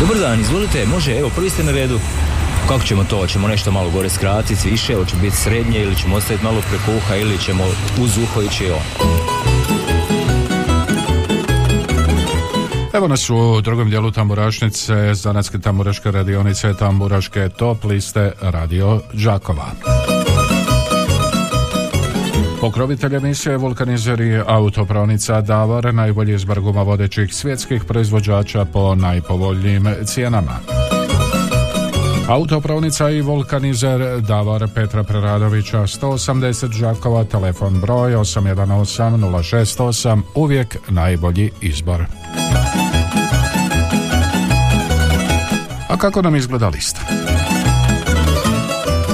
Dobar 0.00 0.18
dan, 0.18 0.40
izvolite, 0.40 0.86
može, 0.86 1.18
evo, 1.18 1.30
prvi 1.34 1.50
ste 1.50 1.64
na 1.64 1.72
redu. 1.72 2.00
Kako 2.68 2.84
ćemo 2.84 3.04
to? 3.04 3.16
Hoćemo 3.16 3.48
nešto 3.48 3.72
malo 3.72 3.90
gore 3.90 4.10
skratiti, 4.10 4.70
više, 4.70 4.94
hoće 4.94 5.16
biti 5.16 5.36
srednje 5.36 5.80
ili 5.82 5.96
ćemo 5.96 6.16
ostaviti 6.16 6.44
malo 6.44 6.60
preko 6.60 6.96
uha 6.96 7.16
ili 7.16 7.38
ćemo 7.38 7.64
uz 8.00 8.18
uho 8.18 8.42
ići 8.42 8.70
on. 8.70 9.14
Evo 12.94 13.08
nas 13.08 13.30
u 13.30 13.60
drugom 13.60 13.90
dijelu 13.90 14.10
tamburašnice, 14.10 15.14
zanatske 15.14 15.58
tamburaške 15.58 16.10
radionice, 16.10 16.74
tamburaške 16.74 17.48
top 17.48 17.84
liste 17.84 18.32
Radio 18.40 19.00
Đakova. 19.12 19.70
Pokrovitelj 22.64 23.16
emisije 23.16 23.56
Vulkanizer 23.56 24.20
je 24.20 24.44
autopravnica 24.46 25.40
Davar, 25.40 25.94
najbolji 25.94 26.34
izbor 26.34 26.60
guma 26.60 26.82
vodećih 26.82 27.34
svjetskih 27.34 27.84
proizvođača 27.84 28.64
po 28.64 28.94
najpovoljnijim 28.94 29.94
cijenama. 30.04 30.52
Autopravnica 32.28 33.10
i 33.10 33.20
vulkanizer 33.20 34.20
Davar 34.20 34.68
Petra 34.74 35.02
Preradovića 35.02 35.78
180 35.78 36.72
Žakova, 36.72 37.24
telefon 37.24 37.80
broj 37.80 38.12
818 38.14 39.18
068, 39.18 40.20
uvijek 40.34 40.76
najbolji 40.88 41.50
izbor. 41.60 42.04
A 45.88 45.96
kako 45.96 46.22
nam 46.22 46.36
izgleda 46.36 46.68
lista? 46.68 47.23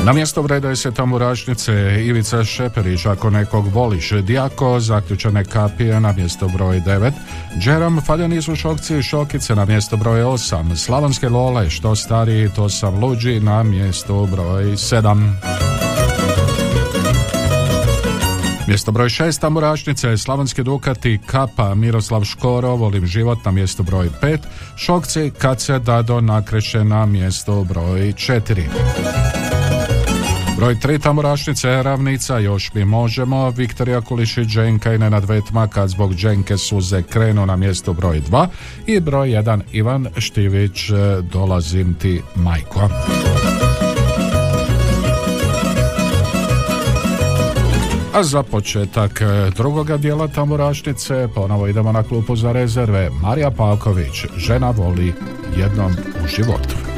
Na 0.04 0.12
mjesto 0.12 0.42
vredaju 0.42 0.76
se 0.76 0.90
tamburačnice 0.90 1.72
Ivica 2.04 2.44
Šeperić, 2.44 3.06
ako 3.06 3.30
nekog 3.30 3.66
voliš, 3.66 4.10
Dijako, 4.12 4.80
zaključane 4.80 5.44
kapije 5.44 6.00
na 6.00 6.12
mjesto 6.12 6.48
broj 6.48 6.80
9, 6.80 7.12
Džeram, 7.58 8.00
faljani 8.00 8.42
su 8.42 8.56
šokci 8.56 8.98
i 8.98 9.02
šokice 9.02 9.54
na 9.54 9.64
mjesto 9.64 9.96
broj 9.96 10.22
8, 10.22 10.76
Slavonske 10.76 11.28
lole, 11.28 11.70
što 11.70 11.96
stariji, 11.96 12.48
to 12.48 12.68
sam 12.68 13.04
luđi 13.04 13.40
na 13.40 13.62
mjesto 13.62 14.26
broj 14.26 14.64
7. 14.64 15.32
Mjesto 18.66 18.92
broj 18.92 19.08
6 19.08 19.40
tamburačnice 19.40 20.16
Slavonski 20.16 20.62
Dukati 20.62 21.18
Kapa 21.26 21.74
Miroslav 21.74 22.24
Škoro 22.24 22.76
Volim 22.76 23.06
život 23.06 23.44
na 23.44 23.50
mjesto 23.50 23.82
broj 23.82 24.08
5 24.22 24.38
Šokci 24.76 25.32
kad 25.38 25.60
se 25.60 25.78
dado 25.78 26.20
nakreće 26.20 26.84
na 26.84 27.06
mjesto 27.06 27.64
broj 27.64 28.00
4 28.00 29.39
Broj 30.60 30.74
3 30.74 31.02
tamburašnice 31.02 31.82
Ravnica, 31.82 32.38
još 32.38 32.74
mi 32.74 32.84
možemo, 32.84 33.50
Viktorija 33.50 34.00
Kulišić, 34.00 34.48
Dženka 34.48 34.94
i 34.94 34.98
Nenad 34.98 35.24
Vetma, 35.24 35.66
kad 35.66 35.88
zbog 35.88 36.14
Dženke 36.14 36.56
suze 36.56 37.02
krenu 37.02 37.46
na 37.46 37.56
mjesto 37.56 37.92
broj 37.92 38.20
2 38.20 38.46
i 38.86 39.00
broj 39.00 39.28
1 39.28 39.60
Ivan 39.72 40.08
Štivić, 40.16 40.90
e, 40.90 40.94
dolazim 41.22 41.94
ti 41.94 42.22
majko. 42.34 42.88
A 48.14 48.22
za 48.22 48.42
početak 48.42 49.20
e, 49.20 49.50
drugoga 49.56 49.96
dijela 49.96 50.28
tamburašnice 50.28 51.28
ponovo 51.34 51.66
idemo 51.66 51.92
na 51.92 52.02
klupu 52.02 52.36
za 52.36 52.52
rezerve. 52.52 53.10
Marija 53.22 53.50
Palković, 53.50 54.26
žena 54.36 54.70
voli 54.70 55.14
jednom 55.56 55.92
u 56.24 56.26
životu. 56.26 56.89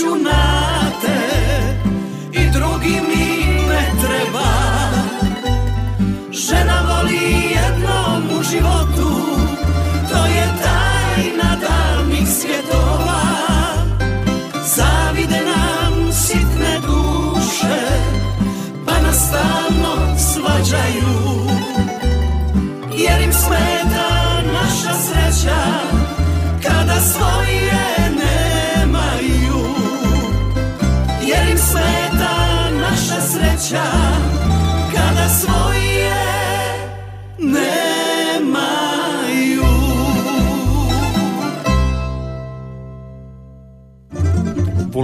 Potrošit 0.00 0.20
ću 0.20 0.89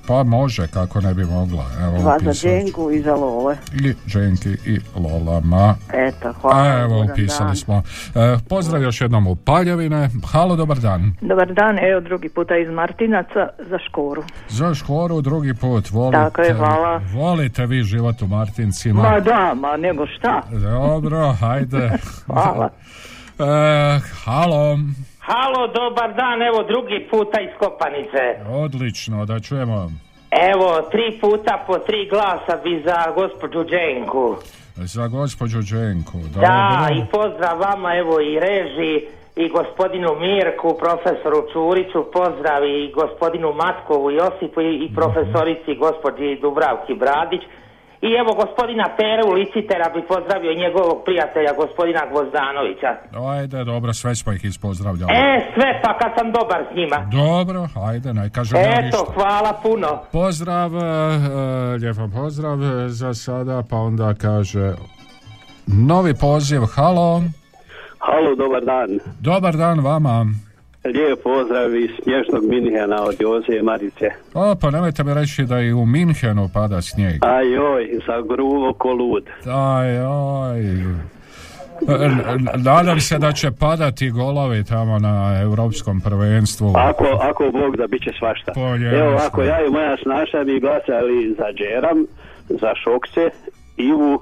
Pa 0.10 0.24
može, 0.24 0.68
kako 0.68 1.02
ne 1.02 1.14
bi 1.14 1.26
mogla. 1.26 1.66
Evo, 1.82 1.98
Dva 1.98 2.18
za. 2.20 2.32
Dženku 2.32 2.92
i 2.92 3.02
za 3.02 3.16
Lole. 3.16 3.58
I 3.74 3.94
Dženki 4.08 4.50
i 4.66 4.80
Lolama. 4.96 5.76
Eto, 5.94 6.34
hvala. 6.42 6.64
A 6.64 6.80
evo, 6.80 7.06
upisali 7.12 7.50
dan. 7.50 7.56
smo. 7.56 7.84
E, 8.16 8.38
pozdrav 8.50 8.84
još 8.84 9.02
jednom 9.02 9.28
u 9.28 9.36
Paljevine. 9.36 10.10
Halo, 10.32 10.56
dobar 10.56 10.78
dan. 10.78 11.14
Dobar 11.22 11.54
dan, 11.54 11.80
evo 11.80 12.02
drugi 12.02 12.30
puta 12.30 12.58
iz 12.58 12.70
Martinaca 12.70 13.48
za 13.70 13.78
škoru. 13.90 14.24
Za 14.50 14.74
škoru 14.74 15.22
drugi 15.22 15.54
put. 15.54 15.92
Volite, 15.92 16.18
Tako 16.18 16.42
je, 16.42 16.54
hvala. 16.54 17.02
Volite 17.14 17.66
vi 17.66 17.84
život 17.84 18.22
u 18.22 18.28
Martincima? 18.28 19.02
Ma 19.02 19.20
da, 19.20 19.54
ma 19.56 19.78
nego 19.78 20.08
šta. 20.08 20.42
Dobro, 20.52 21.32
hajde. 21.40 21.92
Hvala. 22.26 22.70
E, 23.40 24.00
halo. 24.24 24.80
Halo, 25.32 25.68
dobar 25.68 26.14
dan, 26.14 26.42
evo 26.42 26.64
drugi 26.64 27.08
puta 27.12 27.42
iz 27.42 27.50
Kopanice. 27.60 28.24
Odlično, 28.64 29.26
da 29.26 29.40
čujemo. 29.40 29.92
Evo, 30.52 30.82
tri 30.92 31.18
puta 31.22 31.64
po 31.68 31.78
tri 31.80 32.10
glasa 32.10 32.56
bi 32.64 32.84
za 32.86 33.12
gospođu 33.16 33.64
Dženku. 33.72 34.36
Za 34.76 35.08
gospođu 35.08 35.60
Dženku. 35.62 36.18
Dobro. 36.34 36.42
Da, 36.42 36.90
i 37.00 37.02
pozdrav 37.12 37.60
vama, 37.60 37.96
evo 37.96 38.20
i 38.20 38.40
reži, 38.40 39.06
i 39.36 39.50
gospodinu 39.50 40.10
Mirku, 40.20 40.78
profesoru 40.80 41.40
Čuriću, 41.54 42.06
pozdrav 42.14 42.62
i 42.66 42.92
gospodinu 42.92 43.54
Matkovu 43.54 44.12
Josipu 44.12 44.62
i, 44.62 44.86
i 44.86 44.96
profesorici 44.96 45.76
gospođi 45.76 46.38
Dubravki 46.42 46.94
Bradić. 46.94 47.42
I 48.02 48.10
evo 48.22 48.32
gospodina 48.34 48.86
Peru 48.98 49.34
Licitera 49.34 49.90
bi 49.96 50.02
pozdravio 50.08 50.52
i 50.52 50.62
njegovog 50.66 50.98
prijatelja 51.06 51.52
gospodina 51.54 52.02
Gvozdanovića. 52.12 52.92
Ajde, 53.34 53.64
dobro, 53.64 53.94
sve 53.94 54.16
smo 54.16 54.34
ih 54.34 54.46
ispozdravljali. 54.46 55.14
E, 55.14 55.52
sve 55.54 55.82
pa 55.84 55.98
kad 55.98 56.12
sam 56.18 56.32
dobar 56.32 56.62
s 56.72 56.76
njima. 56.76 56.98
Dobro, 57.12 57.68
ajde, 57.90 58.14
ne 58.14 58.30
kažem 58.30 58.58
ja 58.58 58.82
ništa. 58.82 58.88
Eto, 58.88 59.12
hvala 59.14 59.54
puno. 59.64 60.02
Pozdrav, 60.12 60.72
e, 60.76 60.80
e, 60.80 61.78
lijepo 61.78 62.08
pozdrav 62.16 62.64
e, 62.64 62.90
za 62.90 63.14
sada, 63.14 63.64
pa 63.70 63.76
onda 63.78 64.14
kaže 64.14 64.74
novi 65.68 66.14
poziv, 66.14 66.62
halo. 66.76 67.22
Halo, 68.00 68.36
dobar 68.36 68.64
dan. 68.66 69.00
Dobar 69.20 69.58
dan 69.58 69.80
vama. 69.80 70.26
Lijep 70.86 71.24
pozdrav 71.24 71.76
iz 71.76 71.90
smješnog 72.04 72.44
Minhena 72.50 73.04
od 73.04 73.16
Joze 73.20 73.62
Marice. 73.64 74.10
O, 74.34 74.56
pa 74.62 74.72
nemojte 74.72 75.04
mi 75.04 75.14
reći 75.14 75.44
da 75.44 75.60
i 75.60 75.74
u 75.74 75.86
Minhenu 75.86 76.50
pada 76.54 76.82
snijeg. 76.82 77.16
Aj 77.26 77.54
joj, 77.54 78.00
za 78.08 78.22
gruvo 78.22 78.74
ko 78.74 78.94
lud. 78.94 79.24
Aj, 79.46 79.98
aj. 79.98 80.62
N- 81.88 82.22
n- 82.28 82.48
Nadam 82.64 83.00
se 83.00 83.18
da 83.18 83.32
će 83.32 83.52
padati 83.52 84.10
golovi 84.10 84.64
tamo 84.64 85.00
na 85.00 85.40
europskom 85.42 86.02
prvenstvu. 86.02 86.74
Ako, 86.76 87.06
ako 87.22 87.52
Bog 87.52 87.78
da 87.78 87.88
bit 87.88 88.04
će 88.04 88.12
svašta. 88.20 88.52
Pa. 88.56 88.62
Evo, 88.98 89.18
ako 89.28 89.44
ja 89.44 89.66
i 89.66 89.70
moja 89.70 89.98
snaša 90.04 90.44
bi 90.44 90.60
glasali 90.60 91.36
za 91.38 91.46
Džeram, 91.54 92.06
za 92.50 92.72
Šokce, 92.84 93.30
Ivu 93.78 94.22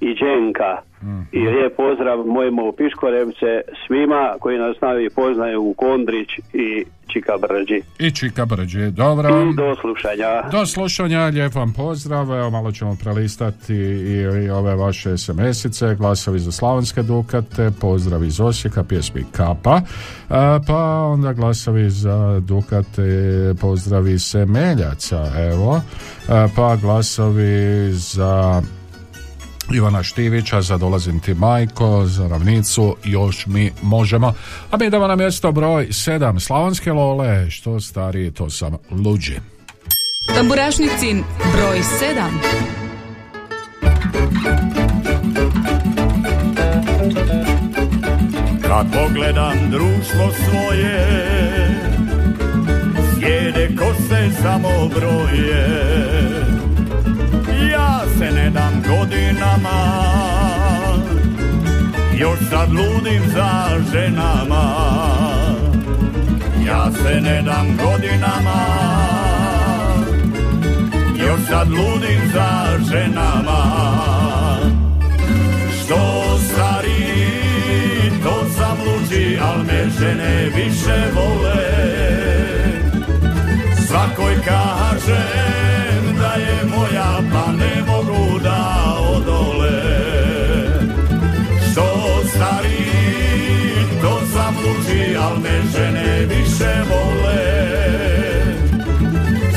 i 0.00 0.14
Dženka. 0.14 0.78
Mhm. 1.02 1.20
I 1.32 1.38
lijep 1.38 1.76
pozdrav 1.76 2.26
mojemu 2.26 2.72
Piškorevce, 2.72 3.60
svima 3.86 4.34
koji 4.40 4.58
nas 4.58 4.76
znaju 4.78 5.06
i 5.06 5.10
poznaju 5.10 5.62
u 5.62 5.74
Kondrić 5.74 6.28
i 6.52 6.84
Čika 7.06 7.32
Brđi. 7.38 7.82
I 7.98 8.10
Čika 8.10 8.44
Brđe, 8.44 8.90
dobro. 8.90 9.28
I 9.28 9.56
do 9.56 9.76
slušanja. 9.80 10.42
Do 10.50 10.66
slušanja, 10.66 11.24
lijep 11.24 11.54
vam 11.54 11.72
pozdrav. 11.72 12.32
Evo 12.32 12.50
malo 12.50 12.72
ćemo 12.72 12.96
prelistati 13.02 13.74
i, 13.74 14.44
i 14.44 14.50
ove 14.50 14.74
vaše 14.74 15.10
SMS-ice, 15.10 15.94
glasovi 15.94 16.38
za 16.38 16.52
slavonske 16.52 17.02
dukate, 17.02 17.70
pozdrav 17.80 18.24
iz 18.24 18.40
Osijeka, 18.40 18.84
pjesmi 18.84 19.24
Kapa, 19.32 19.80
A, 20.28 20.58
pa 20.66 20.82
onda 21.02 21.32
glasovi 21.32 21.90
za 21.90 22.40
dukate, 22.40 23.02
pozdrav 23.60 24.08
iz 24.08 24.22
Semeljaca, 24.22 25.26
evo, 25.52 25.80
A, 26.28 26.48
pa 26.56 26.76
glasovi 26.76 27.92
za 27.92 28.62
Ivana 29.74 30.02
Štivića, 30.02 30.62
za 30.62 30.78
Dolazim 30.78 31.20
ti 31.20 31.34
majko, 31.34 32.06
za 32.06 32.28
ravnicu, 32.28 32.96
još 33.04 33.46
mi 33.46 33.72
možemo. 33.82 34.34
A 34.70 34.76
mi 34.76 34.86
idemo 34.86 35.06
na 35.06 35.16
mjesto 35.16 35.52
broj 35.52 35.86
7, 35.86 36.40
Slavonske 36.40 36.92
lole, 36.92 37.50
što 37.50 37.80
stariji, 37.80 38.30
to 38.30 38.50
sam 38.50 38.76
luđi. 38.90 39.36
Tamburašnicin 40.34 41.24
broj 41.52 41.78
7. 41.78 42.66
Kad 48.62 48.86
pogledam 48.92 49.70
društvo 49.70 50.30
svoje 50.48 51.26
Sjede 53.14 53.76
kose 53.78 54.30
samo 54.42 54.68
broje 54.94 55.86
se 58.18 58.30
ne 58.32 58.50
dam 58.50 58.82
godinama. 58.88 59.78
Još 62.18 62.38
sad 62.50 62.72
ludim 62.72 63.22
za 63.34 63.68
ženama. 63.92 64.64
Ja 66.66 66.90
se 66.92 67.20
ne 67.20 67.42
dam 67.42 67.66
godinama. 67.84 68.60
Još 71.18 71.40
sad 71.48 71.70
ludim 71.70 72.20
za 72.34 72.78
ženama. 72.90 73.62
Što 75.80 76.22
stari, 76.38 77.30
to 78.22 78.44
sam 78.56 78.76
luđi, 78.86 79.38
al 79.42 79.58
me 79.58 79.90
žene 80.00 80.50
više 80.56 81.10
vole. 81.14 81.56
Svakoj 83.86 84.34
kaže 84.44 85.46
al 95.26 95.38
me 95.42 95.62
žene 95.72 96.26
više 96.26 96.72
vole. 96.90 97.46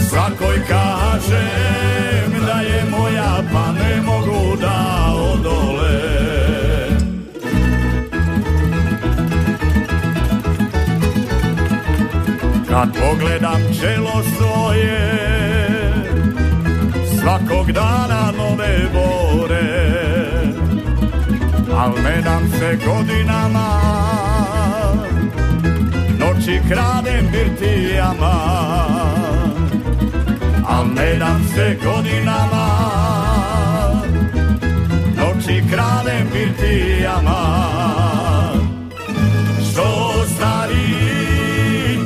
Svakoj 0.10 0.58
kažem 0.68 2.46
da 2.46 2.62
je 2.62 2.86
moja 2.92 3.44
pa 3.54 3.72
ne 3.72 4.02
mogu 4.02 4.56
da 4.62 5.14
odole. 5.16 6.00
Kad 12.70 12.90
pogledam 12.94 13.62
čelo 13.82 14.24
svoje 14.38 15.20
Svakog 17.20 17.72
dana 17.72 18.32
nove 18.38 18.80
bore 18.94 19.90
Al 21.78 21.92
ne 22.04 22.22
dam 22.22 22.52
se 22.60 22.78
godinama 22.86 24.39
Noći 26.50 26.62
kradem 26.70 27.28
birtijama 27.32 28.34
Al 30.68 30.86
ne 30.96 31.16
dam 31.16 31.44
se 31.56 31.78
godinama 31.84 32.70
Noći 35.18 35.64
kradem 35.72 36.28
birtijama 36.34 37.42
Što 39.72 40.14
stari, 40.36 40.88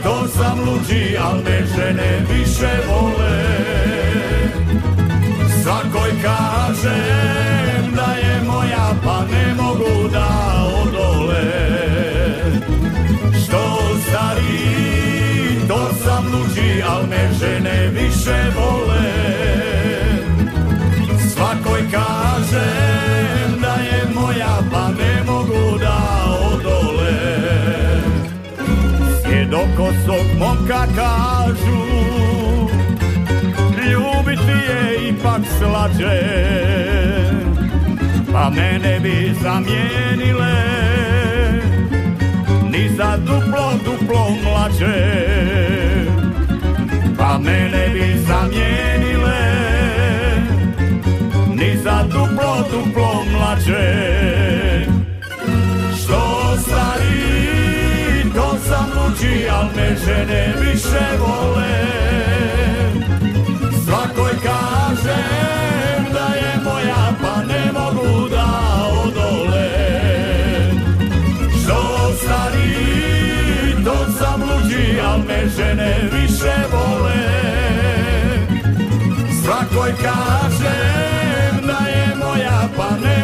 to 0.03 0.27
sam 0.27 0.59
luđi, 0.59 1.17
al 1.17 1.35
me 1.35 1.65
žene 1.75 2.25
više 2.29 2.71
vole. 2.87 3.43
Svakoj 5.63 6.09
kažem 6.23 7.95
da 7.95 8.13
je 8.13 8.41
moja, 8.47 8.89
pa 9.03 9.25
ne 9.31 9.53
mogu 9.53 10.09
da 10.09 10.52
luđi, 16.33 16.81
al 16.87 17.03
me 17.09 17.29
žene 17.39 17.87
više 17.87 18.39
vole. 18.55 19.13
Svakoj 21.33 21.81
kažem 21.91 23.61
da 23.61 23.73
je 23.73 24.03
moja, 24.15 24.57
pa 24.71 24.87
ne 24.87 25.23
mogu 25.25 25.77
da 25.79 25.97
odole. 26.53 27.43
Sjedokosog 29.23 30.25
momka 30.39 30.85
kažu 30.95 31.83
Ljubiti 33.91 34.51
je 34.51 35.09
ipak 35.09 35.41
slađe 35.59 36.21
Pa 38.31 38.49
mene 38.49 38.99
bi 38.99 39.35
zamijenile 39.43 40.53
Ni 42.71 42.89
za 42.97 43.17
duplo, 43.17 43.73
duplo 43.85 44.29
mlađe 44.43 45.82
mene 47.43 47.89
bi 47.93 48.17
zamijenile 48.27 49.43
Ni 51.55 51.77
za 51.83 52.03
duplo, 52.03 52.65
duplo 52.71 53.23
mlađe 53.31 53.93
Što 55.97 56.53
stari, 56.57 58.31
to 58.35 58.57
sam 58.67 58.85
luđi, 58.95 59.49
al 59.49 59.65
me 59.75 59.95
žene 60.05 60.53
više 60.59 61.17
vole. 61.19 62.22
Me 75.27 75.49
žene 75.57 75.95
više 76.11 76.53
vole. 76.71 77.23
Svakoj 79.43 79.91
kažem 80.01 81.67
da 81.67 81.87
je 81.87 82.15
moja, 82.15 82.69
pa 82.77 82.89
ne 83.03 83.22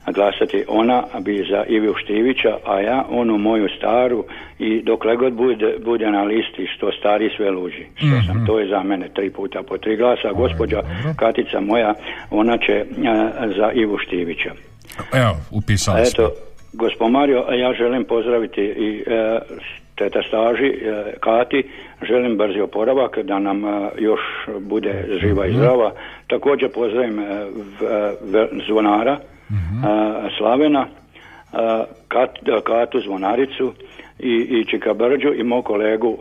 glasati 0.07 0.63
ona 0.69 1.03
bi 1.19 1.45
za 1.49 1.63
Ivu 1.65 1.93
Štivića, 1.95 2.57
a 2.65 2.79
ja 2.81 3.05
onu 3.09 3.37
moju 3.39 3.67
staru 3.69 4.25
i 4.59 4.81
dokle 4.81 5.15
god 5.15 5.33
bude, 5.33 5.75
bude 5.79 6.07
na 6.07 6.23
listi 6.23 6.67
što 6.67 6.91
stari 6.91 7.29
sve 7.29 7.51
luži. 7.51 7.85
Što 7.95 8.07
sam, 8.23 8.35
Mhm. 8.35 8.45
to 8.45 8.59
je 8.59 8.67
za 8.67 8.83
mene 8.83 9.09
tri 9.09 9.29
puta 9.29 9.63
po 9.63 9.77
tri 9.77 9.95
glasa. 9.95 10.31
Gospođa 10.33 10.81
Katica 11.15 11.59
moja, 11.61 11.93
ona 12.31 12.57
će 12.57 12.85
a, 13.07 13.29
za 13.49 13.71
Ivu 13.73 13.97
Štivića. 13.97 14.51
evo, 15.13 15.35
upisali 15.51 16.05
smo. 16.05 16.23
Eto, 16.23 16.33
gospod 16.73 17.11
Mario, 17.11 17.45
ja 17.51 17.73
želim 17.73 18.03
pozdraviti 18.03 18.61
i 18.61 19.03
e, 19.07 19.39
teta 19.95 20.19
staži, 20.23 20.67
e, 20.67 20.77
Kati, 21.19 21.63
želim 22.01 22.37
brzi 22.37 22.59
oporavak, 22.59 23.19
da 23.19 23.39
nam 23.39 23.65
e, 23.65 23.69
još 23.99 24.19
bude 24.59 24.93
živa 25.21 25.45
i 25.45 25.49
Mhm. 25.49 25.57
zdrava. 25.57 25.91
Također 26.27 26.69
pozdravim 26.71 27.19
e, 27.19 27.23
v- 27.23 27.85
e, 28.33 28.47
zvonara, 28.67 29.17
Mhm. 29.51 29.85
e, 29.85 30.29
Slavena, 30.37 30.87
e, 30.87 30.87
Kat, 32.07 32.29
Katu 32.63 32.99
zvonaricu 32.99 33.73
i, 34.19 34.33
i 34.33 34.65
Čika 34.65 34.93
Brđu 34.93 35.33
i 35.33 35.43
mog 35.43 35.65
kolegu 35.65 36.17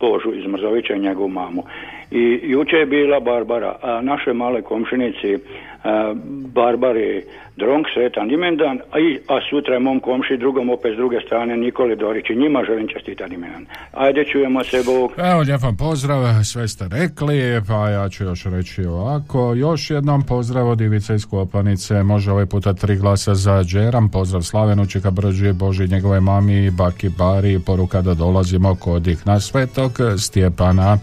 Božu 0.00 0.32
iz 0.34 0.46
Mrzovića 0.46 0.94
i 0.94 1.00
njegovu 1.00 1.28
mamu. 1.28 1.62
I 2.10 2.40
juče 2.42 2.76
je 2.76 2.86
bila 2.86 3.20
Barbara, 3.20 3.76
a 3.82 4.00
naše 4.00 4.32
male 4.32 4.62
komšinici 4.62 5.38
a, 5.84 6.14
Barbari 6.54 7.22
Dronk, 7.56 7.86
sretan 7.94 8.30
imendan, 8.30 8.78
a, 8.92 8.98
i, 8.98 9.18
a 9.28 9.38
sutra 9.50 9.74
je 9.74 9.80
mom 9.80 10.00
komši 10.00 10.36
drugom 10.36 10.70
opet 10.70 10.92
s 10.94 10.96
druge 10.96 11.20
strane 11.26 11.56
Nikoli 11.56 11.96
Dorić 11.96 12.30
i 12.30 12.36
njima 12.36 12.64
želim 12.66 12.88
čestitati 12.88 13.34
imendan. 13.34 13.66
Ajde 13.92 14.24
čujemo 14.32 14.64
se 14.64 14.82
Bog. 14.86 15.12
Evo, 15.16 15.40
lijep 15.40 15.62
vam 15.62 15.76
pozdrav, 15.76 16.44
sve 16.44 16.68
ste 16.68 16.84
rekli, 16.88 17.62
pa 17.68 17.88
ja 17.90 18.08
ću 18.08 18.24
još 18.24 18.44
reći 18.44 18.84
ovako. 18.84 19.54
Još 19.54 19.90
jednom 19.90 20.22
pozdrav 20.22 20.68
od 20.68 20.80
Ivice 20.80 21.14
iz 21.14 21.26
Kopanice, 21.26 22.02
može 22.02 22.32
ovaj 22.32 22.46
puta 22.46 22.72
tri 22.72 22.96
glasa 22.96 23.34
za 23.34 23.64
Džeram, 23.64 24.08
pozdrav 24.08 24.42
Slavenu, 24.42 24.86
Čika 24.86 25.10
Brđi, 25.10 25.52
Boži, 25.52 25.88
njegove 25.88 26.20
mami, 26.20 26.70
Baki 26.70 27.08
Bari, 27.08 27.60
poruka 27.66 28.02
da 28.02 28.14
dolazimo 28.14 28.74
kod 28.74 29.06
ih 29.06 29.26
na 29.26 29.40
svetog 29.40 29.92
Stjepana. 30.18 30.98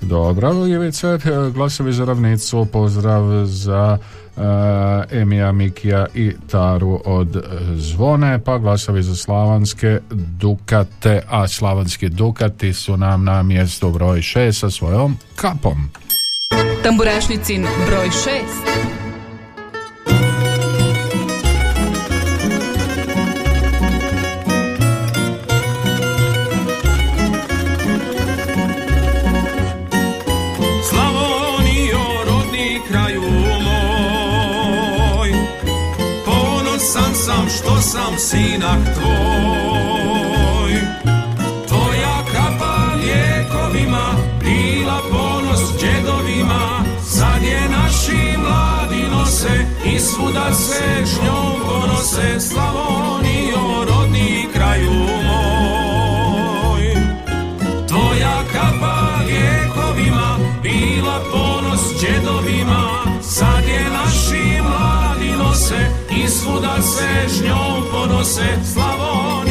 Dobro, 0.00 0.48
Ivice, 0.66 1.06
glasovi 1.54 1.92
za 1.92 2.04
ravnicu, 2.04 2.66
pozdrav 2.72 3.22
za 3.44 3.98
Emija, 5.10 5.52
Mikija 5.52 6.06
i 6.14 6.32
Taru 6.50 7.00
od 7.04 7.36
e, 7.36 7.40
Zvone, 7.76 8.38
pa 8.44 8.58
glasovi 8.58 9.02
za 9.02 9.16
Slavanske 9.16 10.00
Dukate, 10.10 11.22
a 11.28 11.48
Slavanski 11.48 12.08
Dukati 12.08 12.72
su 12.72 12.96
nam 12.96 13.24
na 13.24 13.42
mjestu 13.42 13.90
broj 13.90 14.18
6 14.18 14.52
sa 14.52 14.70
svojom 14.70 15.16
kapom. 15.36 15.90
Tamburašnicin 16.82 17.66
broj 17.86 18.08
6. 18.08 18.99
sam 37.92 38.18
sinak 38.18 38.78
tvoj. 38.94 40.72
Tvoja 41.68 42.16
kapa 42.32 42.94
lijekovima 42.94 44.14
Bila 44.40 45.00
ponos 45.10 45.60
džedovima 45.80 46.84
Sad 47.04 47.42
je 47.42 47.68
naši 47.68 48.36
mladi 48.38 49.02
nose 49.10 49.66
I 49.84 49.98
svuda 49.98 50.54
se 50.54 51.04
s 51.04 51.22
njom 51.22 51.60
ponose 51.68 52.40
Slavonijo, 52.40 53.84
rodni 53.88 54.46
kraju 54.54 54.92
moj. 55.26 56.82
Tvoja 57.88 58.42
kapa 58.52 59.08
lijekovima 59.26 60.38
bila 60.62 61.20
ponos 61.32 61.80
džedovima 62.00 62.88
Sad 63.22 63.64
je 63.68 63.84
naši 63.90 64.62
mladi 64.62 65.30
nose 65.38 65.99
svuda 66.60 66.82
se 66.82 67.28
s 67.28 67.42
njom 67.42 67.84
ponose 67.92 68.46
Slavonijo, 68.72 69.49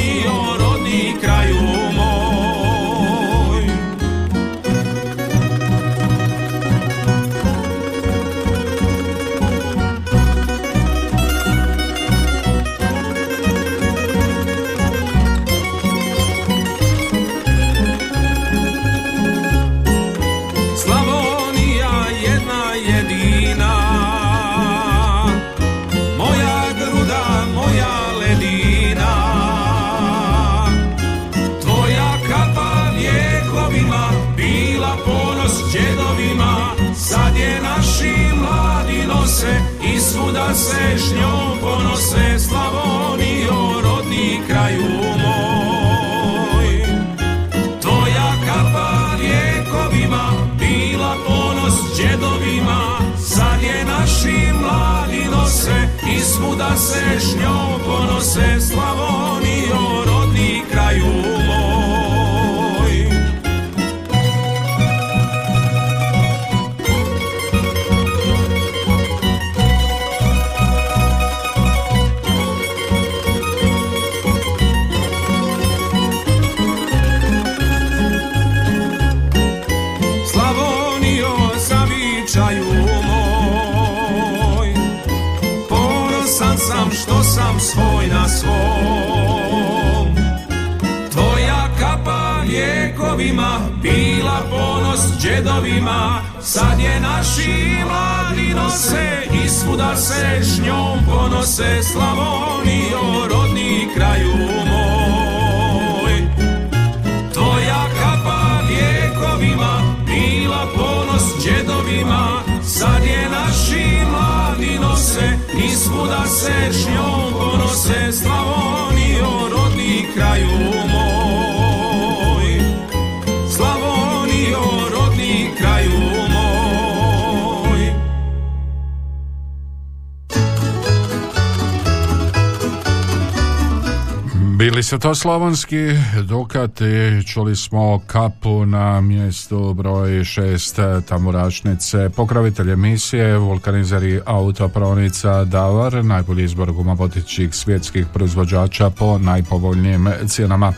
se 134.90 135.00
to 135.00 135.16
slavonski 135.16 135.88
Dukati, 136.24 137.24
čuli 137.28 137.56
smo 137.56 138.00
kapu 138.08 138.66
na 138.66 139.02
mjestu 139.02 139.74
broj 139.74 140.10
6 140.10 141.02
Tamurašnice, 141.02 142.10
pokrovitelj 142.16 142.72
emisije, 142.72 143.38
vulkanizeri 143.38 144.22
autopravnica 144.26 145.44
Davar, 145.46 146.06
najbolji 146.06 146.44
izbor 146.44 146.72
guma 146.72 146.94
vodećih 146.94 147.56
svjetskih 147.56 148.06
proizvođača 148.14 148.90
po 148.90 149.18
najpovoljnijim 149.18 150.10
cijenama. 150.28 150.74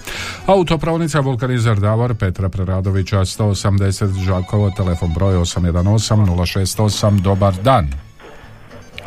Autopravnica 0.46 1.20
vulkanizer 1.20 1.80
Davar 1.80 2.16
Petra 2.16 2.50
Preradovića 2.50 3.20
180 3.20 4.24
Žakovo, 4.24 4.72
telefon 4.78 5.14
broj 5.14 5.36
818 5.36 6.16
068, 6.16 7.22
dobar 7.22 7.54
dan. 7.64 8.11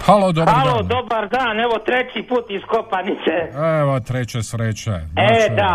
Halo, 0.07 0.32
dobar 0.32 0.55
Halo, 0.55 0.76
dan. 0.82 0.88
dobar 0.88 1.28
dan, 1.28 1.61
evo 1.61 1.76
treći 1.88 2.22
put 2.30 2.44
iz 2.50 2.62
Kopanice. 2.72 3.36
Evo 3.80 4.00
treće 4.09 4.42
sreće. 4.42 4.90
E, 4.90 5.00
Znači, 5.16 5.55
da. 5.61 5.74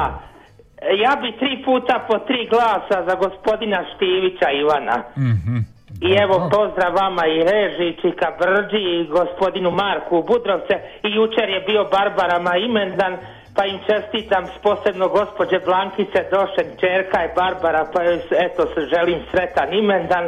Ja 1.06 1.14
bi 1.22 1.30
tri 1.42 1.54
puta 1.66 1.96
po 2.08 2.16
tri 2.28 2.40
glasa 2.54 2.98
za 3.08 3.16
gospodina 3.26 3.80
Štivića 3.92 4.50
Ivana. 4.62 4.98
mhm. 5.18 5.58
I 6.08 6.10
evo 6.24 6.36
pozdrav 6.56 6.92
vama 7.04 7.24
i 7.36 7.38
reži, 7.52 7.98
Čika 8.02 8.30
Brđi 8.40 8.82
i 8.98 9.08
gospodinu 9.20 9.72
Marku 9.72 10.16
Budrovce. 10.32 10.76
I 11.08 11.10
jučer 11.18 11.48
je 11.56 11.62
bio 11.70 11.84
Barbarama 11.96 12.54
imendan, 12.68 13.14
pa 13.56 13.62
im 13.66 13.78
čestitam 13.90 14.44
s 14.54 14.58
posebno 14.66 15.06
gospođe 15.08 15.58
Blankice 15.70 16.20
Došen, 16.34 16.68
čerka 16.82 17.18
je 17.22 17.34
Barbara, 17.40 17.84
pa 17.94 18.00
joj 18.04 18.20
eto 18.46 18.62
se 18.74 18.82
želim 18.94 19.20
sretan 19.32 19.70
imendan. 19.74 20.26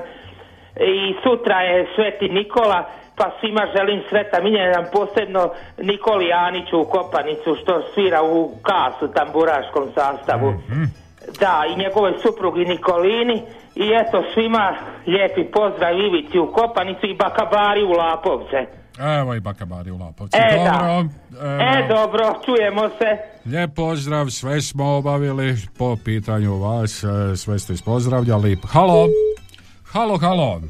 I 0.95 1.15
sutra 1.23 1.57
je 1.69 1.87
Sveti 1.95 2.27
Nikola, 2.29 2.79
pa 3.21 3.29
svima 3.39 3.63
želim 3.75 3.99
sretan 4.09 4.47
imendan, 4.47 4.85
posebno 4.97 5.41
Nikoli 5.89 6.27
Aniću 6.47 6.75
u 6.79 6.89
Kopanicu, 6.95 7.51
što 7.61 7.73
svira 7.93 8.21
u 8.23 8.39
kasu, 8.69 9.13
tamburaškom 9.17 9.85
sastavu. 9.97 10.49
Da, 11.39 11.55
i 11.69 11.79
njegovoj 11.83 12.13
suprugi 12.23 12.65
Nikolini 12.65 13.37
i 13.75 13.85
eto 14.01 14.23
svima 14.33 14.65
lijepi 15.07 15.43
pozdrav 15.51 15.93
Ivici 15.99 16.39
u 16.39 16.51
Kopanicu 16.57 17.05
i 17.05 17.17
Bakabari 17.23 17.83
u 17.83 17.91
Lapovce. 17.91 18.59
Evo 19.19 19.35
i 19.35 19.39
Bakabari 19.39 19.91
u 19.91 19.97
Lapovci. 19.97 20.37
E, 20.37 20.57
Dobro, 20.57 21.03
da. 21.29 21.47
E, 21.63 21.87
dobro, 21.89 22.23
čujemo 22.45 22.89
se. 22.89 23.09
lijep 23.45 23.75
pozdrav, 23.75 24.25
sve 24.29 24.61
smo 24.61 24.97
obavili 24.97 25.55
po 25.77 25.97
pitanju 26.05 26.57
vas, 26.57 27.03
e, 27.03 27.35
sve 27.35 27.59
ste 27.59 27.73
ispozdravljali. 27.73 28.57
Halo, 28.73 29.07
halo, 29.93 30.17
halo. 30.17 30.61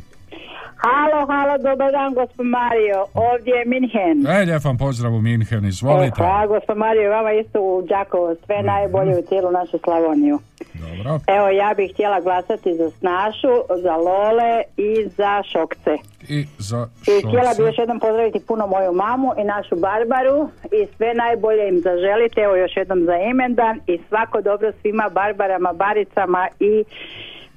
Halo, 0.82 1.28
halo, 1.28 1.58
dobar 1.58 1.92
dan, 1.92 2.14
gospod 2.14 2.46
Mario. 2.46 3.06
Ovdje 3.14 3.54
je 3.56 3.66
Minhen. 3.66 4.28
E, 4.28 4.60
vam 4.64 4.78
pozdrav 4.78 5.14
u 5.14 5.22
Minhen, 5.22 5.66
izvolite. 5.66 6.16
Hvala, 6.18 6.48
gospod 6.48 6.78
Mario, 6.78 7.12
vama 7.12 7.32
isto 7.32 7.62
u 7.62 7.82
Đakovo. 7.82 8.36
Sve 8.46 8.64
najbolje 8.64 9.18
u 9.18 9.22
cijelu 9.22 9.52
našu 9.52 9.78
Slavoniju. 9.84 10.40
Dobro. 10.74 11.20
Evo, 11.28 11.48
ja 11.50 11.74
bih 11.78 11.92
htjela 11.94 12.20
glasati 12.22 12.74
za 12.74 12.90
Snašu, 12.90 13.54
za 13.84 13.96
Lole 13.96 14.62
i 14.78 15.10
za 15.18 15.44
Šokce. 15.52 15.98
I 16.30 16.46
za 16.58 16.88
I 17.08 17.28
htjela 17.28 17.50
Šokce. 17.50 17.62
bih 17.62 17.70
još 17.70 17.78
jednom 17.78 18.00
pozdraviti 18.00 18.46
puno 18.48 18.68
moju 18.68 18.94
mamu 18.94 19.32
i 19.38 19.44
našu 19.44 19.76
Barbaru 19.76 20.50
i 20.72 20.88
sve 20.98 21.14
najbolje 21.14 21.70
im 21.70 21.80
zaželite, 21.80 22.42
evo 22.42 22.56
još 22.56 22.78
jednom 22.78 23.04
za 23.06 23.16
imendan 23.18 23.80
i 23.88 24.00
svako 24.08 24.42
dobro 24.42 24.72
svima 24.82 25.10
Barbarama, 25.10 25.74
Baricama 25.74 26.48
i 26.60 26.84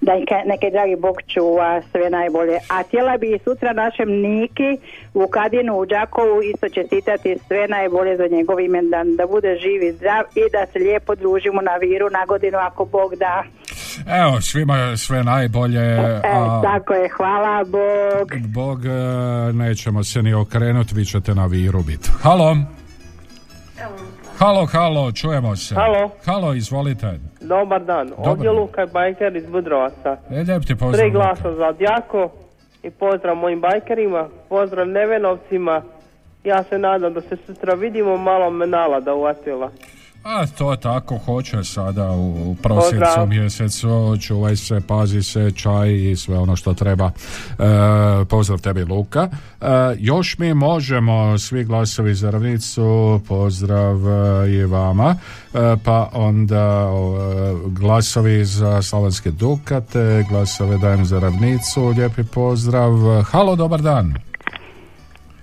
da 0.04 0.12
neke 0.46 0.70
dragi 0.70 0.96
Bog 0.96 1.16
čuva 1.26 1.82
sve 1.90 2.10
najbolje. 2.10 2.56
A 2.68 2.82
htjela 2.82 3.16
bi 3.18 3.26
i 3.34 3.38
sutra 3.44 3.72
našem 3.72 4.08
Niki 4.08 4.70
Vukadinu 5.14 5.72
u 5.74 5.86
Đakovu 5.86 6.42
isto 6.42 6.68
čestitati 6.68 7.38
sve 7.46 7.68
najbolje 7.68 8.16
za 8.16 8.26
njegov 8.36 8.60
imendan, 8.60 9.16
da 9.16 9.26
bude 9.26 9.58
živ 9.62 9.82
i 9.82 9.92
zdrav 9.92 10.24
i 10.34 10.44
da 10.52 10.66
se 10.72 10.78
lijepo 10.78 11.14
družimo 11.14 11.60
na 11.60 11.76
viru 11.76 12.10
na 12.10 12.24
godinu 12.26 12.58
ako 12.58 12.84
Bog 12.84 13.16
da. 13.16 13.42
Evo, 14.20 14.40
svima 14.40 14.96
sve 14.96 15.22
najbolje, 15.24 15.84
E, 15.94 16.20
a 16.24 16.62
tako 16.62 16.94
je, 16.94 17.08
hvala 17.08 17.64
Bog. 17.64 18.28
Bog, 18.46 18.84
e, 18.86 19.52
nećemo 19.52 20.04
se 20.04 20.22
ni 20.22 20.34
okrenuti, 20.34 20.94
vi 20.94 21.04
ćete 21.04 21.34
na 21.34 21.46
viru 21.46 21.82
biti. 21.82 22.10
Halo? 22.22 22.56
Halo, 24.38 24.66
halo, 24.66 25.12
čujemo 25.12 25.56
se. 25.56 25.74
Halo. 25.74 26.10
Halo, 26.24 26.54
izvolite. 26.54 27.18
Dobar 27.40 27.84
dan, 27.84 28.12
ovdje 28.16 28.44
dan. 28.44 28.56
Luka 28.56 28.86
Bajker 28.92 29.36
iz 29.36 29.46
Budrovaca. 29.46 30.16
E, 30.30 30.42
lijep 30.42 30.60
ti 30.62 30.66
Tri 30.66 30.76
pozdrav. 30.76 31.10
glasa 31.10 31.52
za 31.54 31.72
Djako 31.72 32.30
i 32.82 32.90
pozdrav 32.90 33.36
mojim 33.36 33.60
bajkerima, 33.60 34.28
pozdrav 34.48 34.88
Nevenovcima. 34.88 35.82
Ja 36.44 36.62
se 36.62 36.78
nadam 36.78 37.14
da 37.14 37.20
se 37.20 37.36
sutra 37.46 37.74
vidimo, 37.74 38.16
malo 38.16 38.50
me 38.50 38.66
nalada 38.66 39.14
uvatila. 39.14 39.70
A 40.24 40.46
to 40.46 40.76
tako 40.76 41.18
hoće 41.18 41.64
sada 41.64 42.10
u, 42.10 42.50
u 42.50 42.56
prosjecu 42.62 42.96
Pozdrav. 43.00 43.28
mjesecu, 43.28 44.16
čuvaj 44.20 44.56
se, 44.56 44.80
pazi 44.88 45.22
se, 45.22 45.50
čaj 45.50 46.10
i 46.10 46.16
sve 46.16 46.38
ono 46.38 46.56
što 46.56 46.74
treba. 46.74 47.10
E, 47.58 48.24
pozdrav 48.24 48.60
tebi 48.60 48.84
Luka. 48.84 49.28
E, 49.60 49.66
još 49.98 50.38
mi 50.38 50.54
možemo, 50.54 51.38
svi 51.38 51.64
glasovi 51.64 52.14
za 52.14 52.30
ravnicu, 52.30 53.20
pozdrav 53.28 53.96
e, 54.08 54.50
i 54.52 54.64
vama. 54.64 55.16
E, 55.54 55.76
pa 55.84 56.10
onda 56.12 56.88
e, 56.88 57.54
glasovi 57.66 58.44
za 58.44 58.82
Slavonske 58.82 59.30
Dukate, 59.30 60.24
glasove 60.28 60.78
dajem 60.78 61.04
za 61.04 61.18
ravnicu, 61.18 61.86
lijepi 61.86 62.22
pozdrav. 62.24 63.22
Halo, 63.22 63.56
dobar 63.56 63.82
dan. 63.82 64.14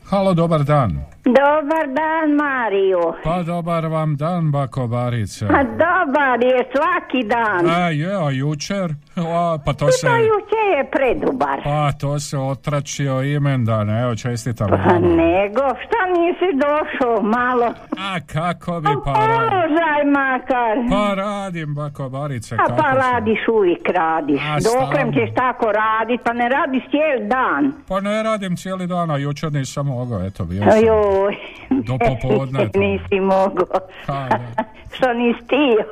Halo, 0.06 0.34
dobar 0.34 0.64
dan. 0.64 1.11
Dobar 1.26 1.88
dan, 1.90 2.32
Mario. 2.36 3.14
Pa 3.24 3.44
dobar 3.44 3.86
vam 3.86 4.16
dan, 4.16 4.52
bako 4.52 4.88
Barice. 4.88 5.46
A 5.46 5.64
dobar 5.64 6.44
je 6.44 6.66
svaki 6.72 7.24
dan. 7.26 7.70
A 7.72 7.90
je, 7.90 8.16
a 8.18 8.30
jučer? 8.32 8.90
A, 9.18 9.58
pa 9.66 9.74
to 9.74 9.92
se... 9.92 10.08
To 10.08 10.16
juče 10.16 10.64
je 10.78 10.90
predubar. 10.92 11.62
Pa 11.64 11.92
to 11.92 12.20
se 12.20 12.38
otračio 12.38 13.22
imendan, 13.24 13.90
evo 13.92 14.16
čestitam. 14.16 14.68
Pa 14.70 14.94
nego, 15.00 15.62
šta 15.82 16.00
nisi 16.12 16.50
došao 16.56 17.22
malo? 17.24 17.66
A 18.00 18.20
kako 18.24 18.82
bi 18.82 18.90
pa 19.06 19.12
ra- 19.12 19.40
Položaj 19.42 20.04
makar. 20.08 20.76
Pa 20.90 21.14
radim, 21.16 21.76
bako 21.76 22.10
Barice, 22.10 22.56
A 22.56 22.76
pa 22.76 22.90
radiš 22.94 23.40
uvijek 23.50 23.90
radiš. 23.90 24.42
A, 24.42 24.58
Doklem 24.62 25.14
ćeš 25.14 25.36
tako 25.36 25.66
radit, 25.66 26.22
pa 26.24 26.34
ne 26.34 26.50
radiš 26.50 26.84
cijeli 26.84 27.28
dan. 27.28 27.74
Pa 27.88 28.00
ne 28.00 28.24
radim 28.24 28.56
cijeli 28.56 28.88
dan, 28.88 29.12
a 29.12 29.18
jučer 29.18 29.52
nisam 29.54 29.86
mogao, 29.88 30.26
eto, 30.26 30.46
bio 30.46 30.62
sam. 30.62 30.72
Joj. 31.12 31.36
Do 31.70 31.98
popodne. 31.98 32.70
to. 32.72 32.80
Nisi 32.80 33.20
mogao. 33.20 33.80
Pa. 34.08 34.28
Što 34.96 35.14
nisi 35.14 35.40
stio? 35.46 35.86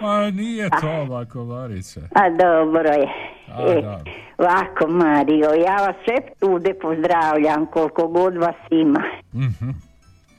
Pa 0.00 0.30
nije 0.30 0.70
to, 0.70 1.06
bako 1.08 1.44
Barice. 1.44 2.00
A 2.00 2.30
dobro 2.30 2.90
je. 2.90 3.08
A, 3.54 3.62
E, 3.68 3.82
da. 3.82 4.00
Ovako, 4.38 4.86
Mario, 4.88 5.50
ja 5.66 5.76
vas 5.76 5.96
sve 6.04 6.16
tude 6.40 6.74
pozdravljam, 6.74 7.66
koliko 7.66 8.06
god 8.08 8.36
vas 8.36 8.54
ima. 8.70 9.02
Mhm. 9.34 9.70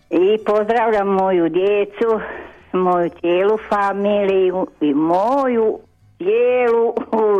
I 0.09 0.43
pozdravljam 0.45 1.07
moju 1.07 1.49
djecu, 1.49 2.19
moju 2.73 3.09
cijelu 3.09 3.57
familiju 3.69 4.67
i 4.81 4.93
moju 4.93 5.79
cijelu 6.17 6.93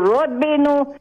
rodbinu 0.06 0.96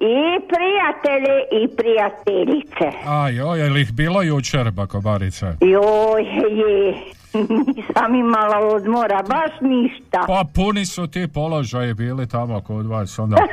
i 0.00 0.40
prijatelje 0.48 1.36
i 1.62 1.76
prijateljice. 1.76 2.98
A 3.06 3.28
joj, 3.28 3.60
je 3.60 3.70
li 3.70 3.80
ih 3.80 3.92
bilo 3.92 4.22
jučer, 4.22 4.70
bako 4.70 5.00
Barice? 5.00 5.46
Joj, 5.60 6.22
je, 6.50 6.94
nisam 7.76 8.14
imala 8.14 8.58
odmora, 8.58 9.22
baš 9.22 9.60
ništa. 9.60 10.24
Pa 10.26 10.44
puni 10.54 10.86
su 10.86 11.06
ti 11.06 11.28
položaji 11.34 11.94
bili 11.94 12.28
tamo 12.28 12.60
kod 12.60 12.86
vas, 12.86 13.18
onda... 13.18 13.36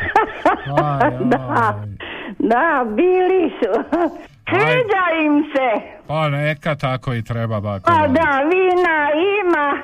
Aj. 0.83 1.11
Da, 1.23 1.83
da, 2.39 2.85
bili 2.95 3.51
su. 3.59 3.99
Sviđa 4.49 5.23
im 5.25 5.43
se. 5.53 5.81
Pa 6.07 6.29
neka 6.29 6.75
tako 6.75 7.13
i 7.13 7.23
treba, 7.23 7.59
bako. 7.59 7.85
Pa 7.85 8.07
da, 8.07 8.41
vina 8.51 9.09
ima. 9.41 9.81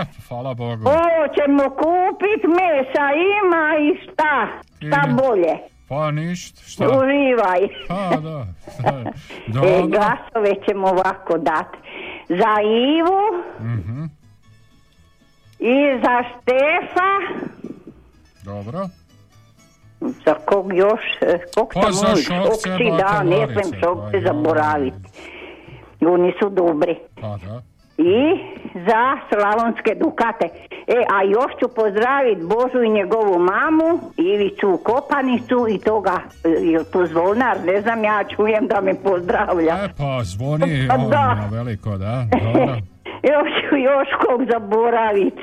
Eh, 0.00 0.04
hvala 0.28 0.54
Bogu. 0.54 0.82
Hoćemo 0.84 1.62
kupit 1.70 2.42
mesa, 2.44 3.04
ima 3.42 3.74
i 3.80 3.96
šta? 4.02 4.46
Šta 4.78 5.08
bolje? 5.22 5.75
Pa 5.88 6.10
ništa, 6.10 6.62
šta? 6.62 6.84
Uživaj. 6.86 7.60
Pa 7.88 8.16
da. 8.16 8.46
E, 8.86 9.04
Dobro. 9.48 9.86
glasove 9.86 10.50
ćemo 10.68 10.86
ovako 10.88 11.38
dati. 11.38 11.78
Za 12.28 12.54
Ivu 12.62 13.42
Mhm, 13.60 14.04
i 15.58 15.74
za 16.02 16.22
Štefa. 16.22 17.10
Dobro. 18.44 18.88
Za 20.00 20.34
kog 20.36 20.72
još? 20.74 21.00
E, 21.20 21.38
Kog 21.54 21.70
Pa 21.74 21.92
za? 21.92 22.06
Šokce, 22.06 22.68
da, 22.98 23.22
ne 23.22 23.46
smem 23.46 23.80
šokce 23.80 24.12
pa 24.14 24.26
zaboraviti. 24.26 25.08
Oni 26.00 26.32
su 26.42 26.48
dobri. 26.50 26.96
Pa 27.14 27.36
da. 27.38 27.62
I 27.98 28.38
za 28.74 29.16
Slavonske 29.28 29.94
Dukate. 29.94 30.48
E, 30.86 31.04
a 31.14 31.22
još 31.22 31.52
ću 31.60 31.68
pozdraviti 31.74 32.42
Božu 32.42 32.82
i 32.82 32.88
njegovu 32.90 33.38
mamu, 33.38 34.00
Ivicu 34.16 34.80
Kopanicu 34.84 35.66
i 35.68 35.78
toga, 35.78 36.20
e, 36.44 36.48
je 36.48 36.84
to 36.84 37.06
zvonar, 37.06 37.56
ne 37.64 37.80
znam, 37.80 38.04
ja 38.04 38.24
čujem 38.36 38.66
da 38.66 38.80
me 38.80 38.94
pozdravlja. 38.94 39.74
E 39.84 39.88
pa 39.98 40.24
zvoni 40.24 40.88
Pa 40.88 40.94
on 41.04 41.10
da. 41.10 41.48
veliko, 41.52 41.98
da. 41.98 42.24
Dobro. 42.44 42.76
Još 43.32 43.48
ću 43.68 43.76
još 43.76 44.08
kog 44.26 44.40
zaboraviti. 44.52 45.42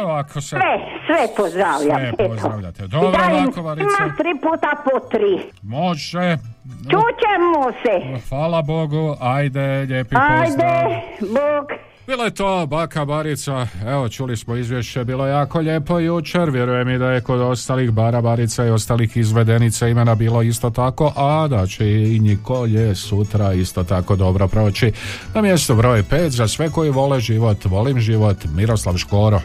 Evo 0.00 0.10
ako 0.12 0.40
se... 0.40 0.48
Sve, 0.48 0.78
sve 1.06 1.36
pozdravljam. 1.36 2.14
Sve 2.16 2.28
pozdravljate. 2.28 2.86
Dobro, 2.86 3.10
dajem 3.10 3.46
bako 3.46 3.62
Varice. 3.62 3.88
svima 3.96 4.14
tri 4.18 4.32
puta 4.42 4.70
po 4.84 5.00
tri. 5.08 5.38
Može. 5.62 6.36
Čućemo 6.82 7.72
se. 7.82 8.20
Hvala 8.28 8.62
Bogu, 8.62 9.16
ajde, 9.20 9.86
lijepi 9.88 10.14
pozdrav. 10.14 10.40
Ajde, 10.40 11.00
Bog. 11.20 11.93
Bilo 12.06 12.24
je 12.24 12.34
to, 12.34 12.66
baka 12.66 13.04
Barica, 13.04 13.66
evo 13.86 14.08
čuli 14.08 14.36
smo 14.36 14.56
izvješće, 14.56 15.04
bilo 15.04 15.26
jako 15.26 15.58
lijepo 15.58 15.98
jučer, 15.98 16.50
vjerujem 16.50 16.88
i 16.88 16.98
da 16.98 17.10
je 17.10 17.20
kod 17.20 17.40
ostalih 17.40 17.90
bara 17.90 18.20
Barica 18.20 18.64
i 18.64 18.70
ostalih 18.70 19.16
izvedenica 19.16 19.88
imena 19.88 20.14
bilo 20.14 20.42
isto 20.42 20.70
tako, 20.70 21.12
a 21.16 21.48
da 21.48 21.66
će 21.66 21.86
i 21.86 22.20
Nikolje 22.20 22.94
sutra 22.94 23.52
isto 23.52 23.84
tako 23.84 24.16
dobro 24.16 24.48
proći. 24.48 24.92
Na 25.34 25.42
mjestu 25.42 25.74
broj 25.74 26.02
5 26.02 26.28
za 26.28 26.48
sve 26.48 26.70
koji 26.70 26.90
vole 26.90 27.20
život, 27.20 27.64
volim 27.64 28.00
život, 28.00 28.36
Miroslav 28.54 28.96
Škoro. 28.96 29.40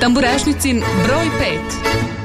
Tamburašnicin 0.00 0.82
broj 1.06 1.26
5. 2.10 2.15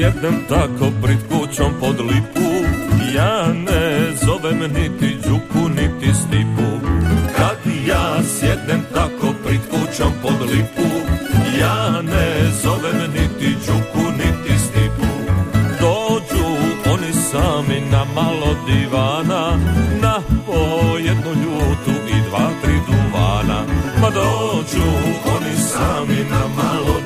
sjednem 0.00 0.44
tako 0.48 0.90
pred 1.02 1.18
kućom 1.28 1.72
pod 1.80 2.00
lipu. 2.00 2.50
Ja 3.14 3.52
ne 3.52 4.12
zovem 4.26 4.58
niti 4.58 5.16
Đuku 5.28 5.68
niti 5.68 6.14
Stipu. 6.14 6.86
Kad 7.36 7.72
ja 7.86 8.22
sjednem 8.24 8.82
tako 8.94 9.34
pred 9.44 9.60
kućom 9.70 10.12
pod 10.22 10.40
lipu 10.50 10.88
Ja 11.60 12.02
ne 12.02 12.50
zovem 12.62 13.10
niti 13.14 13.56
Đuku 13.66 14.10
niti 14.10 14.58
Stipu. 14.58 15.10
Dođu 15.80 16.46
oni 16.92 17.12
sami 17.12 17.80
na 17.90 18.04
malo 18.14 18.56
divana 18.66 19.58
Na 20.02 20.20
po 20.46 20.98
jednu 20.98 21.30
ljutu 21.30 22.00
i 22.08 22.28
dva, 22.28 22.50
tri 22.62 22.74
duvana. 22.86 23.64
Ma 24.00 24.10
dođu 24.10 24.88
oni 25.36 25.56
sami 25.56 26.24
na 26.30 26.40
malo 26.56 26.99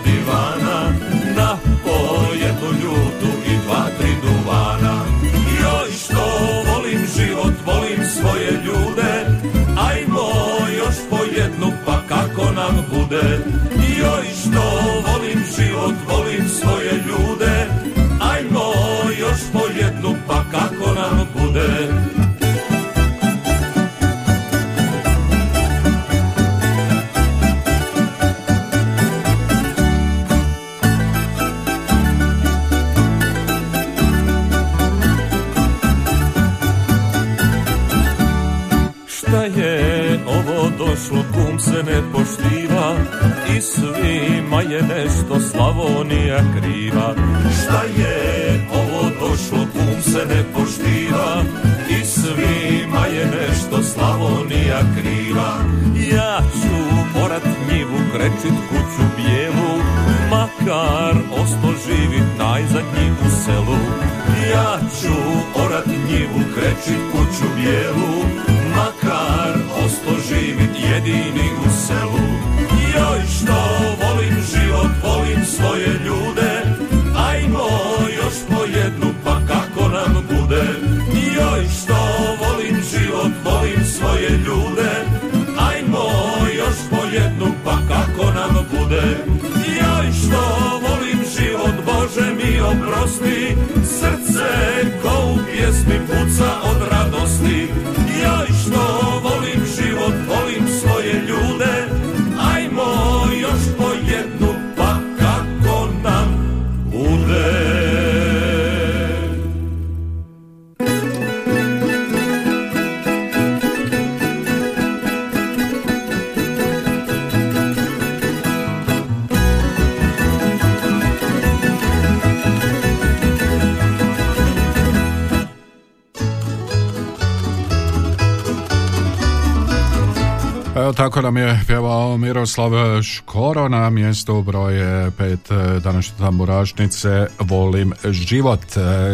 tako 131.04 131.22
nam 131.22 131.36
je 131.36 131.60
pjevao 131.66 132.16
Miroslav 132.16 132.70
Škoro 133.02 133.68
na 133.68 133.90
mjestu 133.90 134.42
broje 134.42 135.10
pet 135.18 135.40
današnje 135.84 136.18
tamburašnice 136.18 137.26
Volim 137.40 137.92
život. 138.04 138.60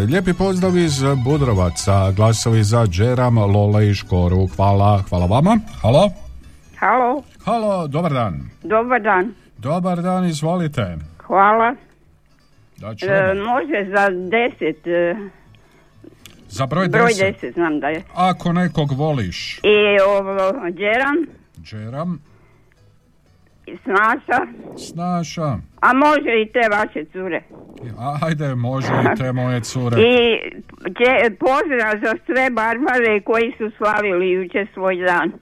Lijepi 0.08 0.32
pozdrav 0.34 0.76
iz 0.76 1.02
Budrovaca, 1.24 2.12
glasovi 2.12 2.64
za 2.64 2.86
Džeram, 2.86 3.38
Lole 3.38 3.88
i 3.90 3.94
Škoru. 3.94 4.46
Hvala, 4.56 5.02
hvala 5.08 5.26
vama. 5.26 5.58
Halo? 5.82 6.10
Halo, 6.78 7.22
Halo, 7.44 7.86
dobar 7.86 8.12
dan. 8.12 8.50
dobar 8.62 9.00
dan. 9.02 9.34
Dobar 9.58 10.02
dan, 10.02 10.24
izvolite. 10.24 10.96
Hvala. 11.26 11.74
Da. 12.76 12.88
E, 12.88 13.34
može 13.34 13.90
za 13.90 14.08
deset. 14.30 14.86
e, 14.86 15.14
Za 16.48 16.66
broj 16.66 16.88
broj 16.88 17.10
10. 17.10 17.32
deset, 17.32 17.54
znam 17.54 17.80
da 17.80 17.88
je. 17.88 18.02
Ako 18.14 18.52
nekog 18.52 18.92
voliš. 18.92 19.58
I 19.62 20.00
ovo, 20.06 20.52
Džeram, 20.70 21.39
Džeram, 21.62 22.20
Snaša, 23.84 24.40
Snaša. 24.78 25.58
a 25.80 25.92
može 25.94 26.42
i 26.42 26.52
te 26.52 26.60
vaše 26.70 27.04
cure. 27.04 27.42
Ajde, 28.22 28.54
može 28.54 28.86
i 29.04 29.16
te 29.16 29.32
moje 29.32 29.60
cure. 29.60 29.96
I 29.98 30.38
dje- 30.90 31.36
pozdrav 31.36 31.92
za 32.02 32.14
sve 32.26 32.50
barbare 32.52 33.20
koji 33.20 33.52
su 33.58 33.70
slavili 33.78 34.30
jučer 34.30 34.66
svoj 34.74 34.96
dan. 34.96 35.32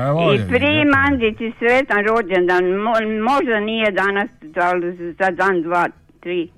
Evo 0.00 0.32
I 0.32 0.36
je, 0.36 0.48
primandici 0.48 1.52
sretan 1.58 2.04
rođendan, 2.06 2.64
Mo- 2.64 3.00
možda 3.24 3.60
nije 3.60 3.90
danas, 3.92 4.30
ali 4.62 4.86
za 5.12 5.30
dan, 5.30 5.62
dva, 5.62 5.88
tri. 6.20 6.42
E, 6.42 6.48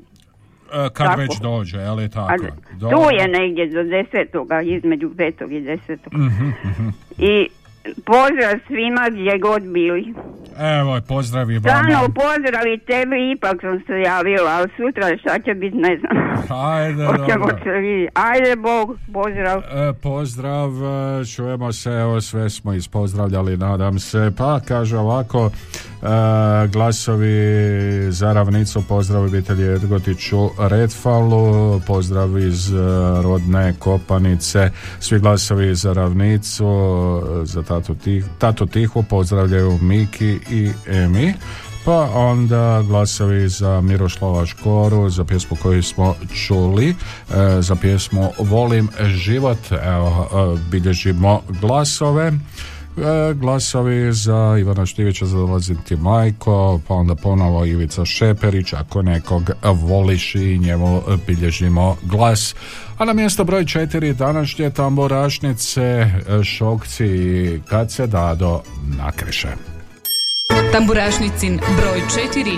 Kad 0.92 1.06
Tako. 1.06 1.20
već 1.20 1.40
dođe, 1.40 1.78
je 1.78 1.90
li 1.90 2.10
tako? 2.10 2.28
Ali 2.30 2.48
tu 2.80 3.02
je 3.12 3.28
negdje 3.30 3.66
do 3.66 3.82
desetoga, 3.84 4.60
između 4.62 5.10
petog 5.16 5.52
i 5.52 5.60
desetog. 5.60 6.12
Mhm, 6.14 6.48
mhm. 6.64 6.88
I 7.18 7.48
pozdrav 7.84 8.54
svima 8.66 9.08
gdje 9.10 9.38
god 9.38 9.62
bili. 9.62 10.14
Evo, 10.58 11.00
pozdravi 11.08 11.58
vama. 11.58 11.82
Stano 11.82 12.08
pozdrav 12.08 12.66
i 12.66 12.78
tebi, 12.78 13.32
ipak 13.36 13.60
sam 13.60 13.82
se 13.86 14.00
javila, 14.00 14.50
ali 14.50 14.68
sutra 14.76 15.18
šta 15.18 15.38
će 15.38 15.54
biti 15.54 15.76
ne 15.76 15.98
znam. 15.98 16.16
Ajde, 16.60 17.04
dobro. 17.28 17.58
se 17.64 17.70
vidjeti. 17.70 18.12
Ajde 18.14 18.56
Bog, 18.56 18.98
pozdrav. 19.12 19.58
E, 19.58 19.92
pozdrav, 20.02 20.70
e, 20.70 21.24
čujemo 21.24 21.72
se, 21.72 21.90
evo 21.90 22.20
sve 22.20 22.50
smo 22.50 22.74
ispozdravljali, 22.74 23.56
nadam 23.56 23.98
se. 23.98 24.32
Pa, 24.38 24.60
kaže 24.68 24.98
ovako, 24.98 25.50
e, 26.02 26.06
glasovi 26.68 27.36
za 28.10 28.32
ravnicu, 28.32 28.88
pozdrav 28.88 29.24
obitelji 29.24 29.64
Ergotiću 29.64 30.48
Redfalu, 30.58 31.80
pozdrav 31.86 32.38
iz 32.38 32.72
e, 32.72 32.76
rodne 33.22 33.74
Kopanice, 33.78 34.70
svi 35.00 35.18
glasovi 35.18 35.74
za 35.74 35.92
ravnicu, 35.92 36.66
za 37.42 37.62
tatu, 37.74 37.94
tih, 37.94 38.24
tatu 38.38 38.66
Tihu, 38.66 39.02
pozdravljaju 39.02 39.78
Miki 39.82 40.38
i 40.50 40.70
Emi. 40.86 41.34
Pa 41.84 42.10
onda 42.14 42.82
glasovi 42.82 43.48
za 43.48 43.80
Miroslava 43.80 44.46
Škoru, 44.46 45.10
za 45.10 45.24
pjesmu 45.24 45.56
koju 45.62 45.82
smo 45.82 46.14
čuli, 46.46 46.88
e, 46.88 46.94
za 47.60 47.74
pjesmu 47.74 48.30
Volim 48.38 48.88
život, 49.00 49.58
evo, 49.84 50.28
e, 50.56 50.60
bilježimo 50.70 51.42
glasove. 51.60 52.32
E, 52.96 53.34
glasovi 53.34 54.12
za 54.12 54.56
Ivana 54.60 54.86
Štivića 54.86 55.26
za 55.26 55.36
Dolazim 55.36 55.76
ti 55.76 55.96
majko, 55.96 56.80
pa 56.88 56.94
onda 56.94 57.14
ponovo 57.14 57.64
Ivica 57.64 58.04
Šeperić, 58.04 58.72
ako 58.72 59.02
nekog 59.02 59.50
voliš 59.64 60.34
i 60.34 60.58
njemu 60.58 61.02
bilježimo 61.26 61.96
glas. 62.02 62.54
A 62.98 63.04
na 63.04 63.12
mjesto 63.12 63.44
broj 63.44 63.64
četiri 63.64 64.14
današnje 64.14 64.70
tamburašnice 64.70 65.82
e, 65.82 66.10
Šokci 66.44 67.60
kad 67.68 67.92
se 67.92 68.06
dado 68.06 68.62
nakreše. 68.98 69.48
Tamburašnicin 70.72 71.60
broj 71.76 72.00
4. 72.34 72.56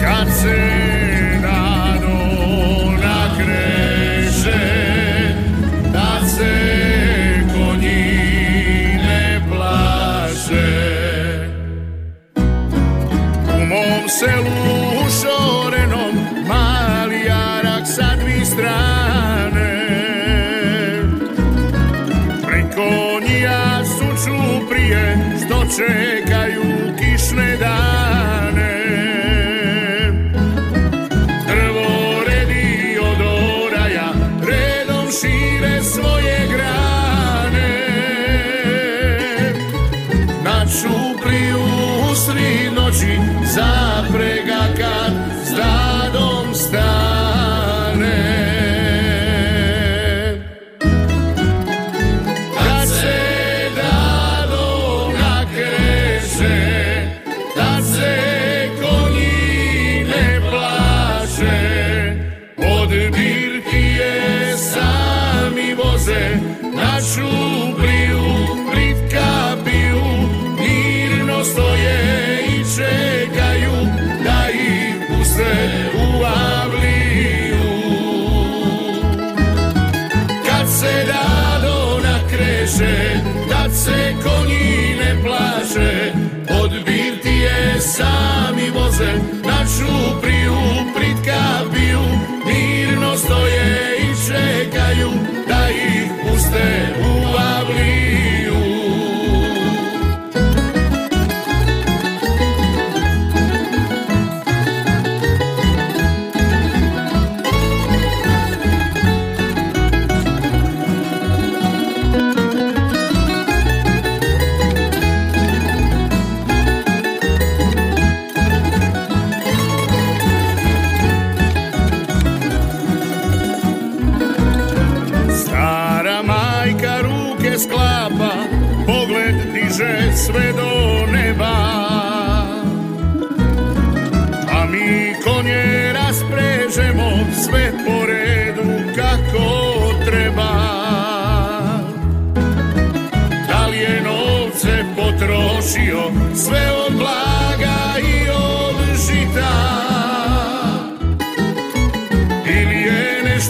Kad 0.00 0.28
se 0.42 0.81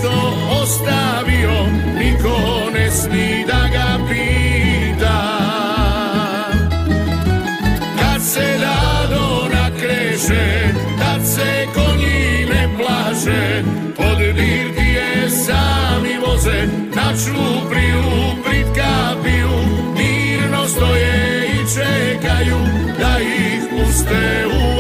nešto 0.02 0.32
ostavio, 0.62 1.66
niko 1.98 2.70
ne 2.74 2.90
smi 2.90 3.44
da 3.46 3.68
ga 3.72 4.04
pita. 4.08 5.22
Kad 7.98 8.22
se 8.22 8.58
dado 8.60 9.48
nakreše, 9.54 10.72
tad 10.98 11.26
se 11.26 11.66
konji 11.74 12.46
ne 12.46 12.68
plaše, 12.76 13.62
od 13.98 14.18
birtije 14.18 15.30
sami 15.30 16.18
voze, 16.26 16.66
na 16.94 17.12
čupriju 17.24 18.02
pritka 18.44 19.16
piju, 19.24 19.50
mirno 19.96 20.68
stoje 20.68 21.46
i 21.46 21.74
čekaju 21.74 22.58
da 22.98 23.18
ih 23.20 23.62
puste 23.70 24.46
u 24.46 24.76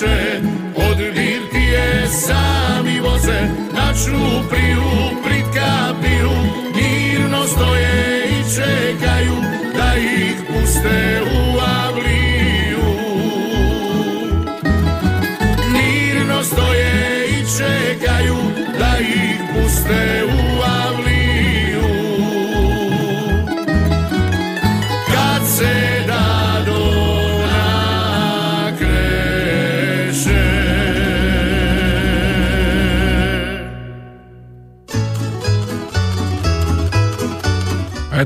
plaše, 0.00 0.40
od 0.76 0.96
birtije 0.96 2.08
sami 2.08 3.00
voze, 3.00 3.40
na 3.72 3.92
čupriju 4.04 4.82
pritka 5.24 5.94
piju, 6.02 6.30
mirno 6.74 7.46
stoje 7.46 8.24
i 8.24 8.54
čekaju 8.54 9.36
da 9.76 9.96
ih 9.96 10.36
puste 10.48 11.22
u 11.22 11.58
avliju. 11.58 12.84
Mirno 15.72 16.42
stoje 16.44 17.26
i 17.28 17.44
čekaju 17.58 18.36
da 18.78 18.98
ih 19.00 19.40
puste 19.54 20.24
u 20.24 20.29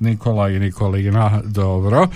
Nikola 0.00 0.48
i 0.48 0.58
Nikolina, 0.58 1.40
dobro. 1.44 2.02
E, 2.02 2.08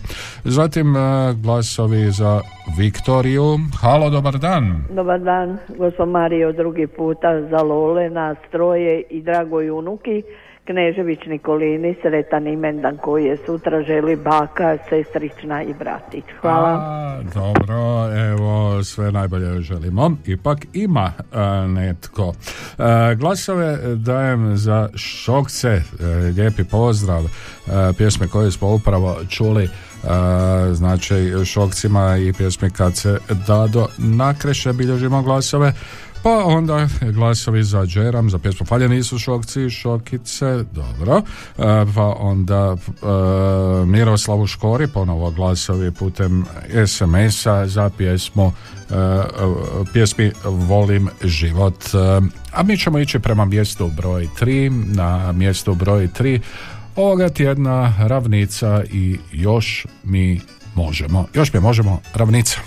Zatim 0.44 0.96
e, 0.96 1.34
glasovi 1.34 2.12
za 2.12 2.40
Viktoriju. 2.66 3.58
Halo, 3.80 4.10
dobar 4.10 4.38
dan. 4.38 4.84
Dobar 4.90 5.20
dan, 5.20 5.58
gospod 5.78 6.08
Mario, 6.08 6.52
drugi 6.52 6.86
puta 6.86 7.42
za 7.50 7.62
Lole, 7.62 8.10
nas 8.10 8.36
troje 8.50 9.02
i 9.10 9.22
dragoj 9.22 9.70
unuki. 9.70 10.22
Knežević 10.64 11.18
Nikolini, 11.26 11.94
sretan 12.02 12.46
imendan 12.46 12.96
koji 12.96 13.24
je 13.24 13.36
sutra 13.46 13.82
želi 13.82 14.16
baka, 14.16 14.78
sestrična 14.88 15.62
i 15.62 15.74
bratić. 15.74 16.24
Hvala. 16.40 16.68
A, 16.68 17.20
dobro, 17.34 18.10
evo, 18.30 18.84
sve 18.84 19.12
najbolje 19.12 19.60
želimo. 19.60 20.10
Ipak 20.26 20.58
ima 20.72 21.12
e, 21.16 21.68
netko. 21.68 22.32
E, 22.78 23.14
glasove 23.14 23.78
dajem 23.96 24.56
za 24.56 24.88
Šokce, 24.96 25.68
e, 25.68 25.82
lijepi 26.36 26.64
pozdrav, 26.70 27.22
pjesme 27.98 28.28
koje 28.28 28.50
smo 28.50 28.74
upravo 28.74 29.16
čuli. 29.28 29.68
Znači 30.72 31.32
šokcima 31.44 32.16
i 32.16 32.32
pjesmi 32.32 32.70
kad 32.70 32.96
se 32.96 33.18
dado 33.46 33.88
nakreše 33.98 34.72
bilježimo 34.72 35.22
glasove 35.22 35.72
pa 36.22 36.44
onda 36.44 36.88
glasovi 37.00 37.64
za 37.64 37.86
Džeram, 37.86 38.30
za 38.30 38.38
pjesmu 38.38 38.66
Falje 38.66 38.88
nisu 38.88 39.18
šokci, 39.18 39.70
šokice, 39.70 40.64
dobro. 40.72 41.22
E, 41.58 41.62
pa 41.94 42.14
onda 42.18 42.76
e, 42.76 43.06
Miroslavu 43.86 44.46
Škori, 44.46 44.86
ponovo 44.86 45.30
glasovi 45.30 45.90
putem 45.90 46.44
SMS-a 46.86 47.66
za 47.66 47.90
pjesmu 47.98 48.52
e, 48.90 48.94
e, 48.94 49.24
pjesmi 49.92 50.32
Volim 50.44 51.08
život. 51.24 51.84
E, 51.84 51.98
a 52.52 52.62
mi 52.62 52.78
ćemo 52.78 52.98
ići 52.98 53.18
prema 53.18 53.44
mjestu 53.44 53.90
broj 53.96 54.28
3, 54.40 54.94
na 54.96 55.32
mjestu 55.32 55.74
broj 55.74 56.08
3 56.18 56.40
ovoga 56.96 57.28
tjedna 57.28 57.94
ravnica 58.06 58.82
i 58.92 59.18
još 59.32 59.86
mi 60.04 60.40
možemo. 60.74 61.26
Još 61.34 61.52
mi 61.52 61.60
možemo 61.60 62.00
ravnica. 62.14 62.60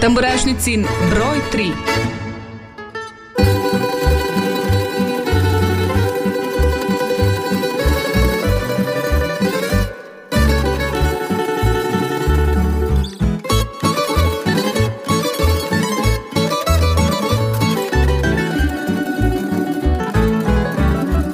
Tamburašnicin 0.00 0.86
broj 1.10 1.38
3. 1.52 1.72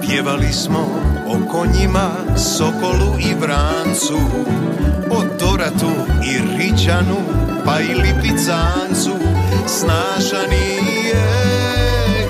Pjevali 0.00 0.52
smo 0.52 0.95
Sokolu 2.36 3.16
i 3.18 3.34
Vrancu 3.34 4.18
O 5.10 5.22
Doratu 5.40 5.92
i 6.24 6.38
Riđanu 6.58 7.16
Pa 7.64 7.80
i 7.80 7.94
Lipicancu 7.94 9.16
Snaša 9.66 10.42
nije 10.50 11.22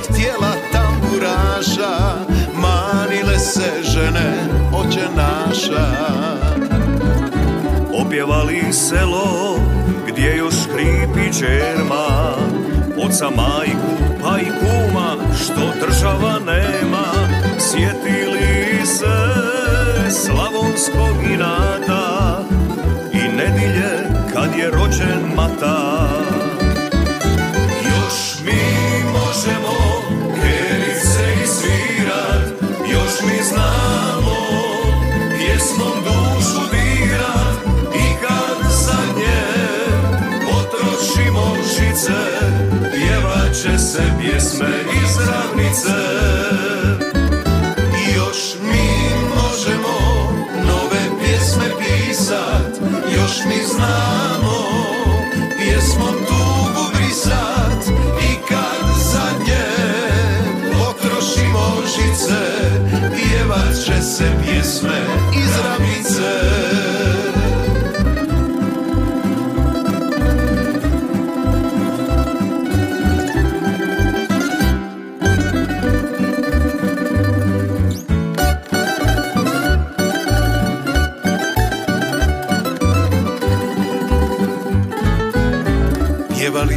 htjela 0.05 0.53
tamburaša 0.73 2.15
Manile 2.55 3.39
se 3.39 3.73
žene 3.83 4.49
oče 4.73 5.09
naša. 5.17 5.87
Opjevali 8.05 8.73
selo 8.73 9.59
gdje 10.09 10.37
još 10.37 10.55
hripi 10.73 11.39
čerma 11.39 12.35
Oca 13.07 13.31
majku 13.31 14.21
pa 14.23 14.39
i 14.39 14.45
kuma 14.45 15.35
što 15.37 15.87
država 15.87 16.39
nema. 16.47 17.07
Sjetili 17.59 18.66
se 18.97 20.11
slavonskog 20.11 21.17
inata 21.35 22.45
I 23.13 23.37
nedilje 23.37 23.91
kad 24.33 24.59
je 24.59 24.71
rođen 24.71 25.35
mata 25.37 26.09
Još 27.85 28.45
mi 28.45 28.63
možemo 29.13 29.77
kerice 30.35 31.43
i 31.45 31.47
svirat 31.47 32.71
Još 32.93 33.23
mi 33.23 33.45
znamo 33.45 34.37
pjesmom 35.39 35.97
dušu 36.05 36.61
dirat 36.71 37.57
I 37.95 38.21
kad 38.21 38.71
za 38.71 38.99
nje 39.17 39.45
potrošimo 40.45 41.57
žice 41.63 42.21
Pjevat 42.93 43.81
se 43.81 44.03
pjesme 44.21 44.69
iz 45.03 45.17
ravnice 45.29 46.17
Mi 53.45 53.65
znamo 53.65 54.57
pjesmom 55.59 56.15
tugu 56.29 56.91
brisat 56.95 57.85
I 58.21 58.35
kad 58.49 58.95
za 59.13 59.45
nje 59.47 59.67
potrošimo 60.73 61.83
žice 61.87 62.41
Pjevat 63.17 63.75
će 63.85 64.03
se 64.03 64.25
pjesme 64.45 65.01
iz 65.35 65.51
ravnice 65.65 66.56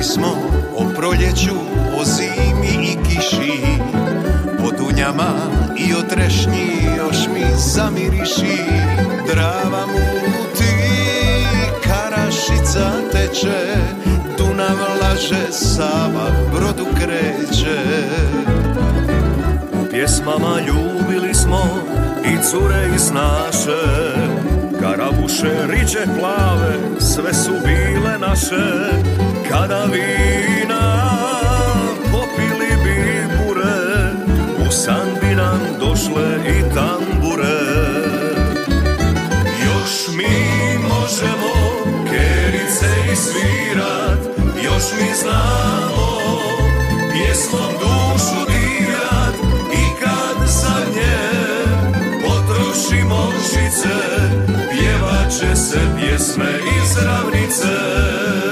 smo 0.09 0.27
o 0.77 0.83
proljeću, 0.95 1.55
o 1.99 2.05
zimi 2.05 2.91
i 2.91 2.97
kiši. 3.03 3.61
O 4.63 4.71
dunjama 4.77 5.33
i 5.77 5.93
o 5.93 6.01
trešnji 6.09 6.71
još 6.97 7.17
mi 7.33 7.45
zamiriši. 7.57 8.57
Drava 9.27 9.85
muti, 9.87 10.73
karašica 11.83 12.91
teče 13.11 13.75
Dunav 14.37 14.77
laže, 15.01 15.51
Sava 15.51 16.29
brodu 16.53 16.85
kreće. 16.95 17.79
U 19.73 19.89
pjesmama 19.91 20.59
ljubili 20.59 21.33
smo 21.33 21.79
i 22.25 22.43
cure 22.43 22.89
i 22.95 22.99
snaše 22.99 23.81
Karabuše, 24.81 25.67
riđe 25.69 26.05
plave, 26.19 26.99
sve 26.99 27.33
su 27.33 27.51
bile 27.65 28.19
naše 28.19 28.89
Kada 29.49 29.85
vina 29.85 30.85
popili 32.11 32.71
bi 32.83 33.27
bure 33.37 34.13
U 34.67 34.71
san 34.71 35.07
bi 35.21 35.35
nam 35.35 35.59
došle 35.79 36.37
i 36.47 36.73
tambure. 36.75 37.59
Još 39.65 40.07
mi 40.17 40.77
možemo 40.89 41.53
kerice 42.09 43.11
i 43.11 43.15
svirat 43.15 44.19
Još 44.63 44.83
mi 44.99 45.15
znamo 45.15 46.07
pjesmom 47.11 47.73
dušu 47.79 48.45
dirat. 48.47 49.35
I 49.73 50.01
kad 50.01 50.47
za 50.47 50.79
nje 50.95 51.19
potrošimo 52.23 53.31
žice 53.41 53.95
Pjevat 54.71 55.31
će 55.39 55.55
se 55.55 55.79
pjesme 55.97 56.59
iz 56.81 56.97
ravnice 57.05 58.48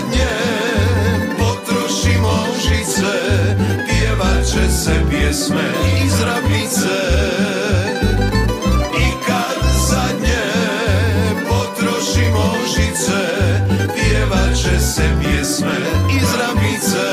kad 0.00 0.08
za 0.08 0.16
nje 0.16 0.28
potrošimo 1.38 2.46
žice 2.62 3.12
Pjevat 3.88 4.46
će 4.46 4.72
se 4.72 4.94
pjesme 5.10 5.62
iz 6.04 6.20
ravnice. 6.20 6.98
I 8.98 9.26
kad 9.26 9.70
za 9.88 10.04
nje 10.22 10.42
potrošimo 11.48 12.54
žice 12.66 13.20
Pjevat 13.94 14.56
će 14.56 14.80
se 14.80 15.02
pjesme 15.22 15.76
iz 16.16 16.28
ravnice. 16.40 17.06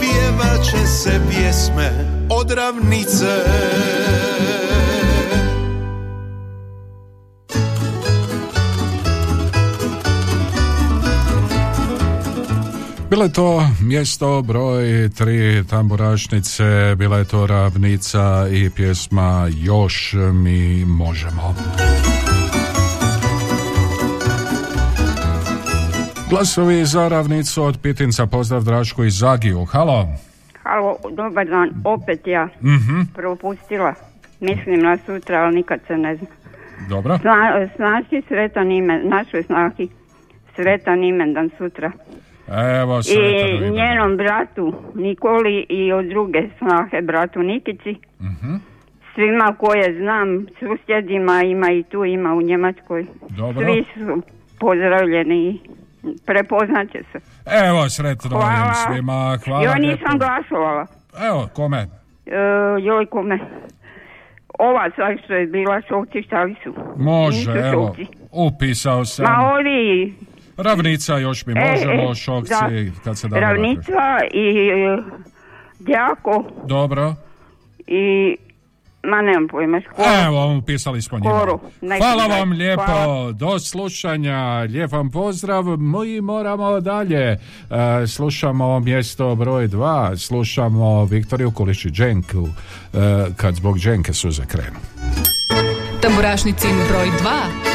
Pjevat 0.00 0.88
se 1.02 1.20
pjesme 1.30 1.90
od 2.28 2.50
ravnice 2.50 4.33
Bilo 13.14 13.24
je 13.24 13.32
to 13.32 13.62
mjesto 13.82 14.42
broj 14.42 15.10
tri 15.18 15.64
tamburašnice, 15.70 16.94
bila 16.98 17.18
je 17.18 17.24
to 17.24 17.46
ravnica 17.46 18.46
i 18.52 18.70
pjesma 18.70 19.48
Još 19.56 20.14
mi 20.32 20.84
možemo. 20.84 21.54
Glasovi 26.30 26.84
za 26.84 27.08
ravnicu 27.08 27.62
od 27.62 27.78
Pitinca, 27.82 28.26
pozdrav 28.26 28.62
Draško 28.62 29.04
i 29.04 29.10
Zagiju. 29.10 29.64
Halo. 29.64 30.08
Halo, 30.62 30.96
dobar 31.12 31.46
dan, 31.46 31.70
opet 31.84 32.26
ja 32.26 32.48
Mhm. 32.62 33.00
propustila. 33.14 33.94
Mislim 34.40 34.80
na 34.80 34.98
sutra, 35.06 35.38
ali 35.38 35.54
nikad 35.54 35.80
se 35.86 35.96
ne 35.96 36.16
zna. 36.16 36.26
Dobro. 36.88 37.18
Sna, 37.18 37.68
snaši 37.76 38.22
sretan 38.28 38.72
ime, 38.72 39.02
našoj 39.04 39.42
snahi 39.42 39.88
sretan 40.56 41.04
imendan 41.04 41.50
sutra. 41.58 41.92
Evo, 42.48 43.00
I 43.08 43.70
njenom 43.70 44.16
bratu 44.16 44.74
Nikoli 44.94 45.66
i 45.68 45.92
od 45.92 46.04
druge 46.04 46.42
snahe 46.58 47.02
bratu 47.02 47.38
Nikici. 47.42 47.96
Mhm. 48.20 48.54
Svima 49.14 49.54
koje 49.58 49.98
znam, 49.98 50.46
susjedima 50.58 51.42
ima 51.42 51.70
i 51.70 51.82
tu, 51.82 52.04
ima 52.04 52.34
u 52.34 52.42
Njemačkoj. 52.42 53.06
Dobro. 53.28 53.66
Svi 53.66 53.84
su 53.94 54.22
pozdravljeni 54.60 55.48
i 55.48 55.58
prepoznat 56.26 56.92
će 56.92 56.98
se. 57.12 57.18
Evo, 57.68 57.88
sretno 57.88 58.30
Hvala. 58.30 58.74
svima. 58.74 59.38
Hvala 59.44 59.60
lijepo. 59.74 59.78
nisam 59.78 60.18
glasovala. 60.18 60.86
Evo, 61.28 61.48
kome? 61.54 61.78
E, 61.78 61.86
joj, 62.80 63.06
kome? 63.06 63.38
Ova 64.58 64.90
sad 64.96 65.14
što 65.24 65.34
je 65.34 65.46
bila 65.46 65.80
šokci, 65.88 66.22
šta 66.22 66.46
su? 66.64 66.74
Može, 66.96 67.36
Nisu 67.38 67.50
evo, 67.50 67.86
šokci. 67.86 68.06
upisao 68.32 69.04
sam. 69.04 69.24
Ma 69.24 69.50
ovi... 69.54 70.14
Ravnica 70.56 71.18
još 71.18 71.46
mi 71.46 71.52
E, 71.52 71.70
možemo, 71.70 72.10
e, 72.10 72.14
šokci, 72.14 72.50
da. 72.50 73.00
kad 73.04 73.18
se 73.18 73.28
da 73.28 73.40
Ravnica 73.40 74.02
i 74.32 74.68
e, 74.68 75.02
Đako 75.78 76.44
Dobro. 76.64 77.14
i... 77.86 78.36
Ma 79.06 79.22
nemam 79.22 79.48
pojma. 79.48 79.80
Evo, 80.26 80.56
upisali 80.56 81.02
smo 81.02 81.18
njima. 81.18 81.34
Hvala 81.98 82.26
vam 82.28 82.50
nek- 82.50 82.56
lijepo, 82.56 82.82
hvala. 82.84 83.32
do 83.32 83.58
slušanja, 83.58 84.36
lijep 84.60 84.92
vam 84.92 85.10
pozdrav, 85.10 85.64
mi 85.66 86.20
moramo 86.20 86.80
dalje. 86.80 87.22
E, 87.22 87.38
slušamo 88.06 88.80
mjesto 88.80 89.34
broj 89.34 89.68
dva, 89.68 90.16
slušamo 90.16 91.04
Viktoriju 91.04 91.50
Kulić 91.50 91.84
i 91.84 91.90
Dženku, 91.90 92.48
e, 92.92 92.98
kad 93.36 93.54
zbog 93.54 93.78
Dženke 93.78 94.12
suze 94.12 94.42
krenu. 94.46 94.78
Tamburašnicin 96.00 96.70
broj 96.88 97.06
2. 97.06 97.73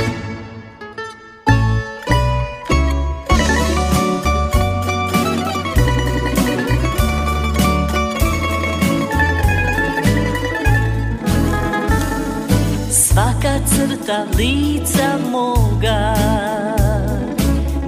Lica 14.37 15.17
moga. 15.31 16.15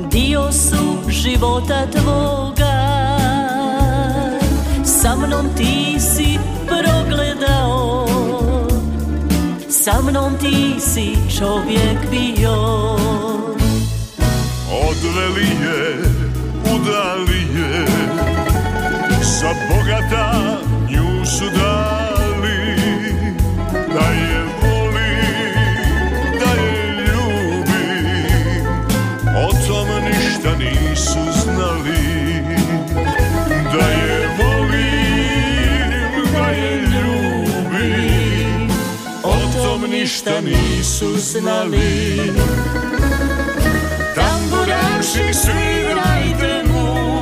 Dio 0.10 0.52
su 0.52 1.10
života 1.10 1.86
tvoga. 1.92 2.78
Sa 4.84 5.16
mnom 5.16 5.50
ti 5.56 6.00
si 6.00 6.40
progledao. 6.68 8.08
Sa 9.70 10.02
mnom 10.02 10.38
ti 10.38 10.76
si 10.80 11.18
čovjek 11.38 12.10
bio. 12.10 12.56
Odveli 14.72 15.50
je, 15.64 15.98
udali 16.74 17.42
je 17.56 17.86
Za 19.22 19.54
bogata 19.70 20.58
nju 20.90 21.26
su 21.26 21.46
dali 21.50 22.01
ništa 40.22 40.42
nisu 40.42 41.18
znali. 41.18 42.18
Tamburaši 44.16 45.34
svirajte 45.34 46.64
mu 46.68 47.22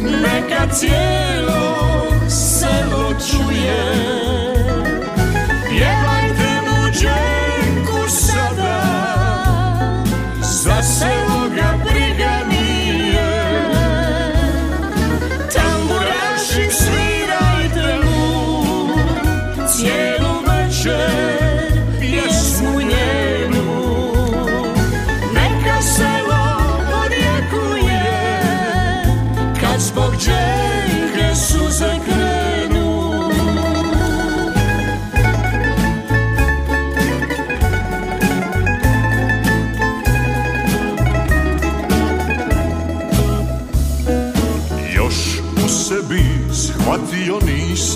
Neka 0.00 0.74
cijelo 0.74 2.06
selo 2.28 3.14
čuje 3.30 4.27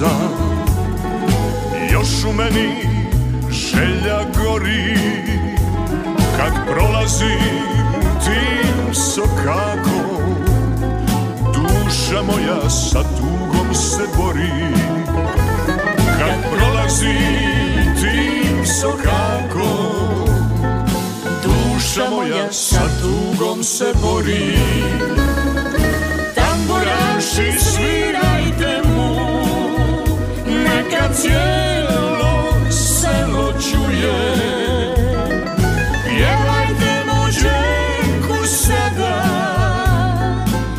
nisam 0.03 0.53
Još 1.93 2.25
u 2.25 2.33
meni 2.33 2.89
želja 3.51 4.19
gori. 4.39 4.97
Kad 6.37 6.53
prolazim 6.67 7.39
tim 8.25 8.95
sokakom 8.95 10.35
Duša 11.55 12.23
moja 12.23 12.71
sa 12.71 13.03
tugom 13.03 13.75
se 13.75 14.03
bori. 14.17 14.75
Kad 16.19 16.59
prolazim 16.59 17.95
tim 18.01 18.67
sokakom 18.67 20.27
Duša 21.43 22.11
moja 22.11 22.53
sa 22.53 22.83
tugom 23.03 23.63
se 23.63 23.93
bori. 24.03 24.59
Tamburaši 26.35 27.59
svirajte 27.59 28.23
mu 28.27 28.32
Neka 30.93 31.15
cijelo 31.15 32.53
selo 32.71 33.53
čuje 33.53 34.13
Pjevajte 36.05 37.05
mu 37.07 37.31
dženku 37.31 38.47
sada. 38.47 39.25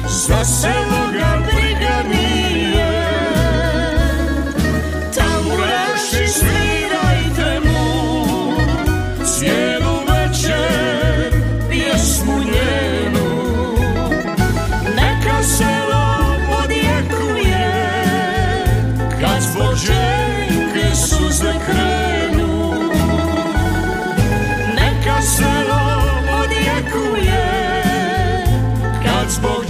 Za 0.07 0.45
selo 0.45 1.11
ga 1.13 1.52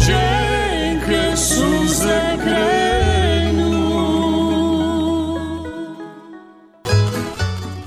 kad 0.08 0.43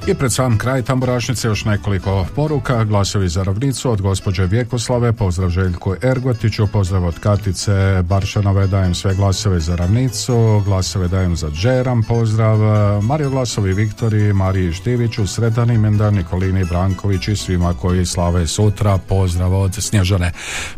I 0.08 0.14
pred 0.14 0.32
sam 0.32 0.58
kraj 0.58 0.82
tamburašnice 0.82 1.48
još 1.48 1.64
nekoliko 1.64 2.26
poruka. 2.34 2.84
Glasovi 2.84 3.28
za 3.28 3.42
ravnicu 3.42 3.90
od 3.90 4.02
gospođe 4.02 4.46
Vjekoslave, 4.46 5.12
pozdrav 5.12 5.50
Željku 5.50 5.94
Ergotiću, 6.02 6.66
pozdrav 6.66 7.04
od 7.04 7.18
Katice 7.18 8.02
Baršanove, 8.02 8.66
dajem 8.66 8.94
sve 8.94 9.14
glasove 9.14 9.60
za 9.60 9.76
ravnicu, 9.76 10.62
glasove 10.64 11.08
dajem 11.08 11.36
za 11.36 11.50
Džeram, 11.50 12.02
pozdrav 12.02 12.58
Mario 13.02 13.30
Glasovi 13.30 13.72
Viktori, 13.72 14.32
Mariji 14.32 14.72
Štiviću, 14.72 15.26
Sretan 15.26 15.70
imendan, 15.70 16.14
Nikolini 16.14 16.64
Branković 16.64 17.28
i 17.28 17.36
svima 17.36 17.74
koji 17.74 18.06
slave 18.06 18.46
sutra, 18.46 18.98
pozdrav 18.98 19.54
od 19.54 19.74
Snježane. 19.74 20.32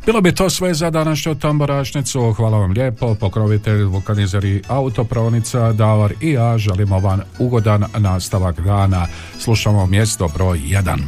Bilo 0.07 0.21
bi 0.21 0.35
to 0.35 0.51
sve 0.51 0.75
za 0.75 0.91
današnju 0.91 1.35
tamburašnicu, 1.35 2.33
hvala 2.33 2.59
vam 2.59 2.71
lijepo, 2.71 3.15
pokrovitelj, 3.15 3.83
vulkanizer 3.83 4.45
i 4.45 4.63
autopravnica 4.69 5.73
Davar 5.73 6.13
i 6.21 6.31
ja 6.31 6.59
želimo 6.59 6.99
vam 6.99 7.21
ugodan 7.39 7.85
nastavak 7.99 8.61
dana. 8.61 9.07
Slušamo 9.39 9.87
mjesto 9.87 10.29
broj 10.29 10.59
1. 10.59 10.99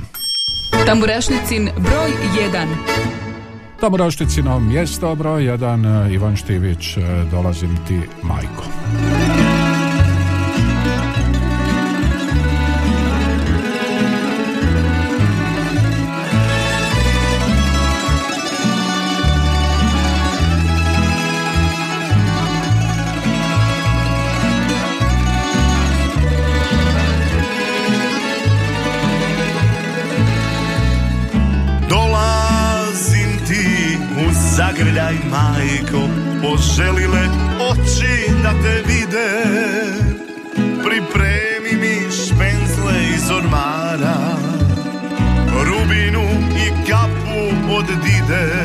Tamburašnicin 0.87 1.71
broj 1.77 2.11
1. 2.53 2.67
Tamburašnicino 3.81 4.61
mjesto 4.61 5.15
broj 5.15 5.43
1, 5.43 6.15
Ivan 6.15 6.37
Štivić, 6.37 6.97
dolazim 7.31 7.79
ti 7.89 8.01
majko. 8.23 8.65
Zagrljaj 34.91 35.15
majko 35.31 36.09
Poželile 36.43 37.25
oči 37.71 38.33
da 38.43 38.51
te 38.63 38.83
vide. 38.87 39.31
Pripremi 40.85 41.81
mi 41.81 42.11
špenzle 42.11 42.95
iz 43.15 43.31
ormara 43.31 44.17
Rubinu 45.65 46.23
i 46.57 46.91
kapu 46.91 47.75
od 47.77 47.87
dide 47.87 48.60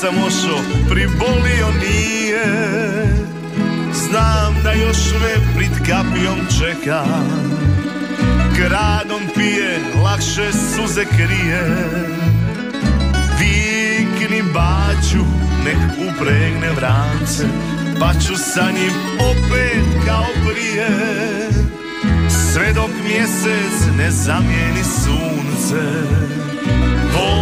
sam 0.00 0.14
ošo, 0.26 0.62
pribolio 0.90 1.66
nije. 1.80 2.44
Znam 3.92 4.54
da 4.62 4.72
još 4.72 4.98
me 5.20 5.54
prid 5.56 5.72
kapijom 5.88 6.38
čeka. 6.58 7.04
Gradom 8.56 9.22
pije, 9.34 9.78
lakše 10.04 10.52
suze 10.52 11.04
krije. 11.04 11.76
Vikni 13.38 14.42
baću, 14.42 15.24
nek 15.64 15.78
upregne 16.08 16.72
vrance 16.76 17.44
Pa 18.00 18.12
ću 18.14 18.36
sa 18.36 18.70
njim 18.70 18.92
opet 19.20 20.06
kao 20.06 20.26
prije. 20.50 20.88
Sve 22.52 22.72
dok 22.72 22.90
mjesec 23.04 23.96
ne 23.98 24.10
zamijeni 24.10 24.84
sunce 24.84 26.08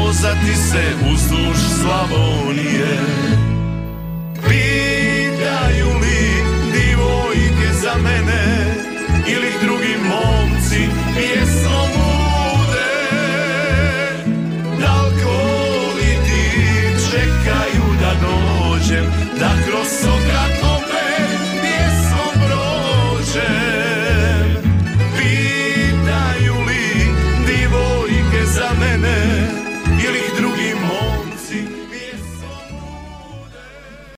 vozati 0.07 0.55
se 0.55 0.85
uzduž 1.13 1.59
Slavonije. 1.81 2.99
Pitaju 4.49 5.89
li 6.01 6.23
divojke 6.73 7.73
za 7.83 7.95
mene 8.03 8.75
Ili 9.27 9.53
drugi 9.63 9.97
momci 10.09 10.89
pjesmom 11.15 11.91
mude, 11.97 12.93
Da 14.81 15.03
li 15.03 16.13
ti 16.25 16.51
čekaju 17.11 17.87
da 18.01 18.13
dođem 18.27 19.05
Da 19.41 19.51
kroz 19.67 19.87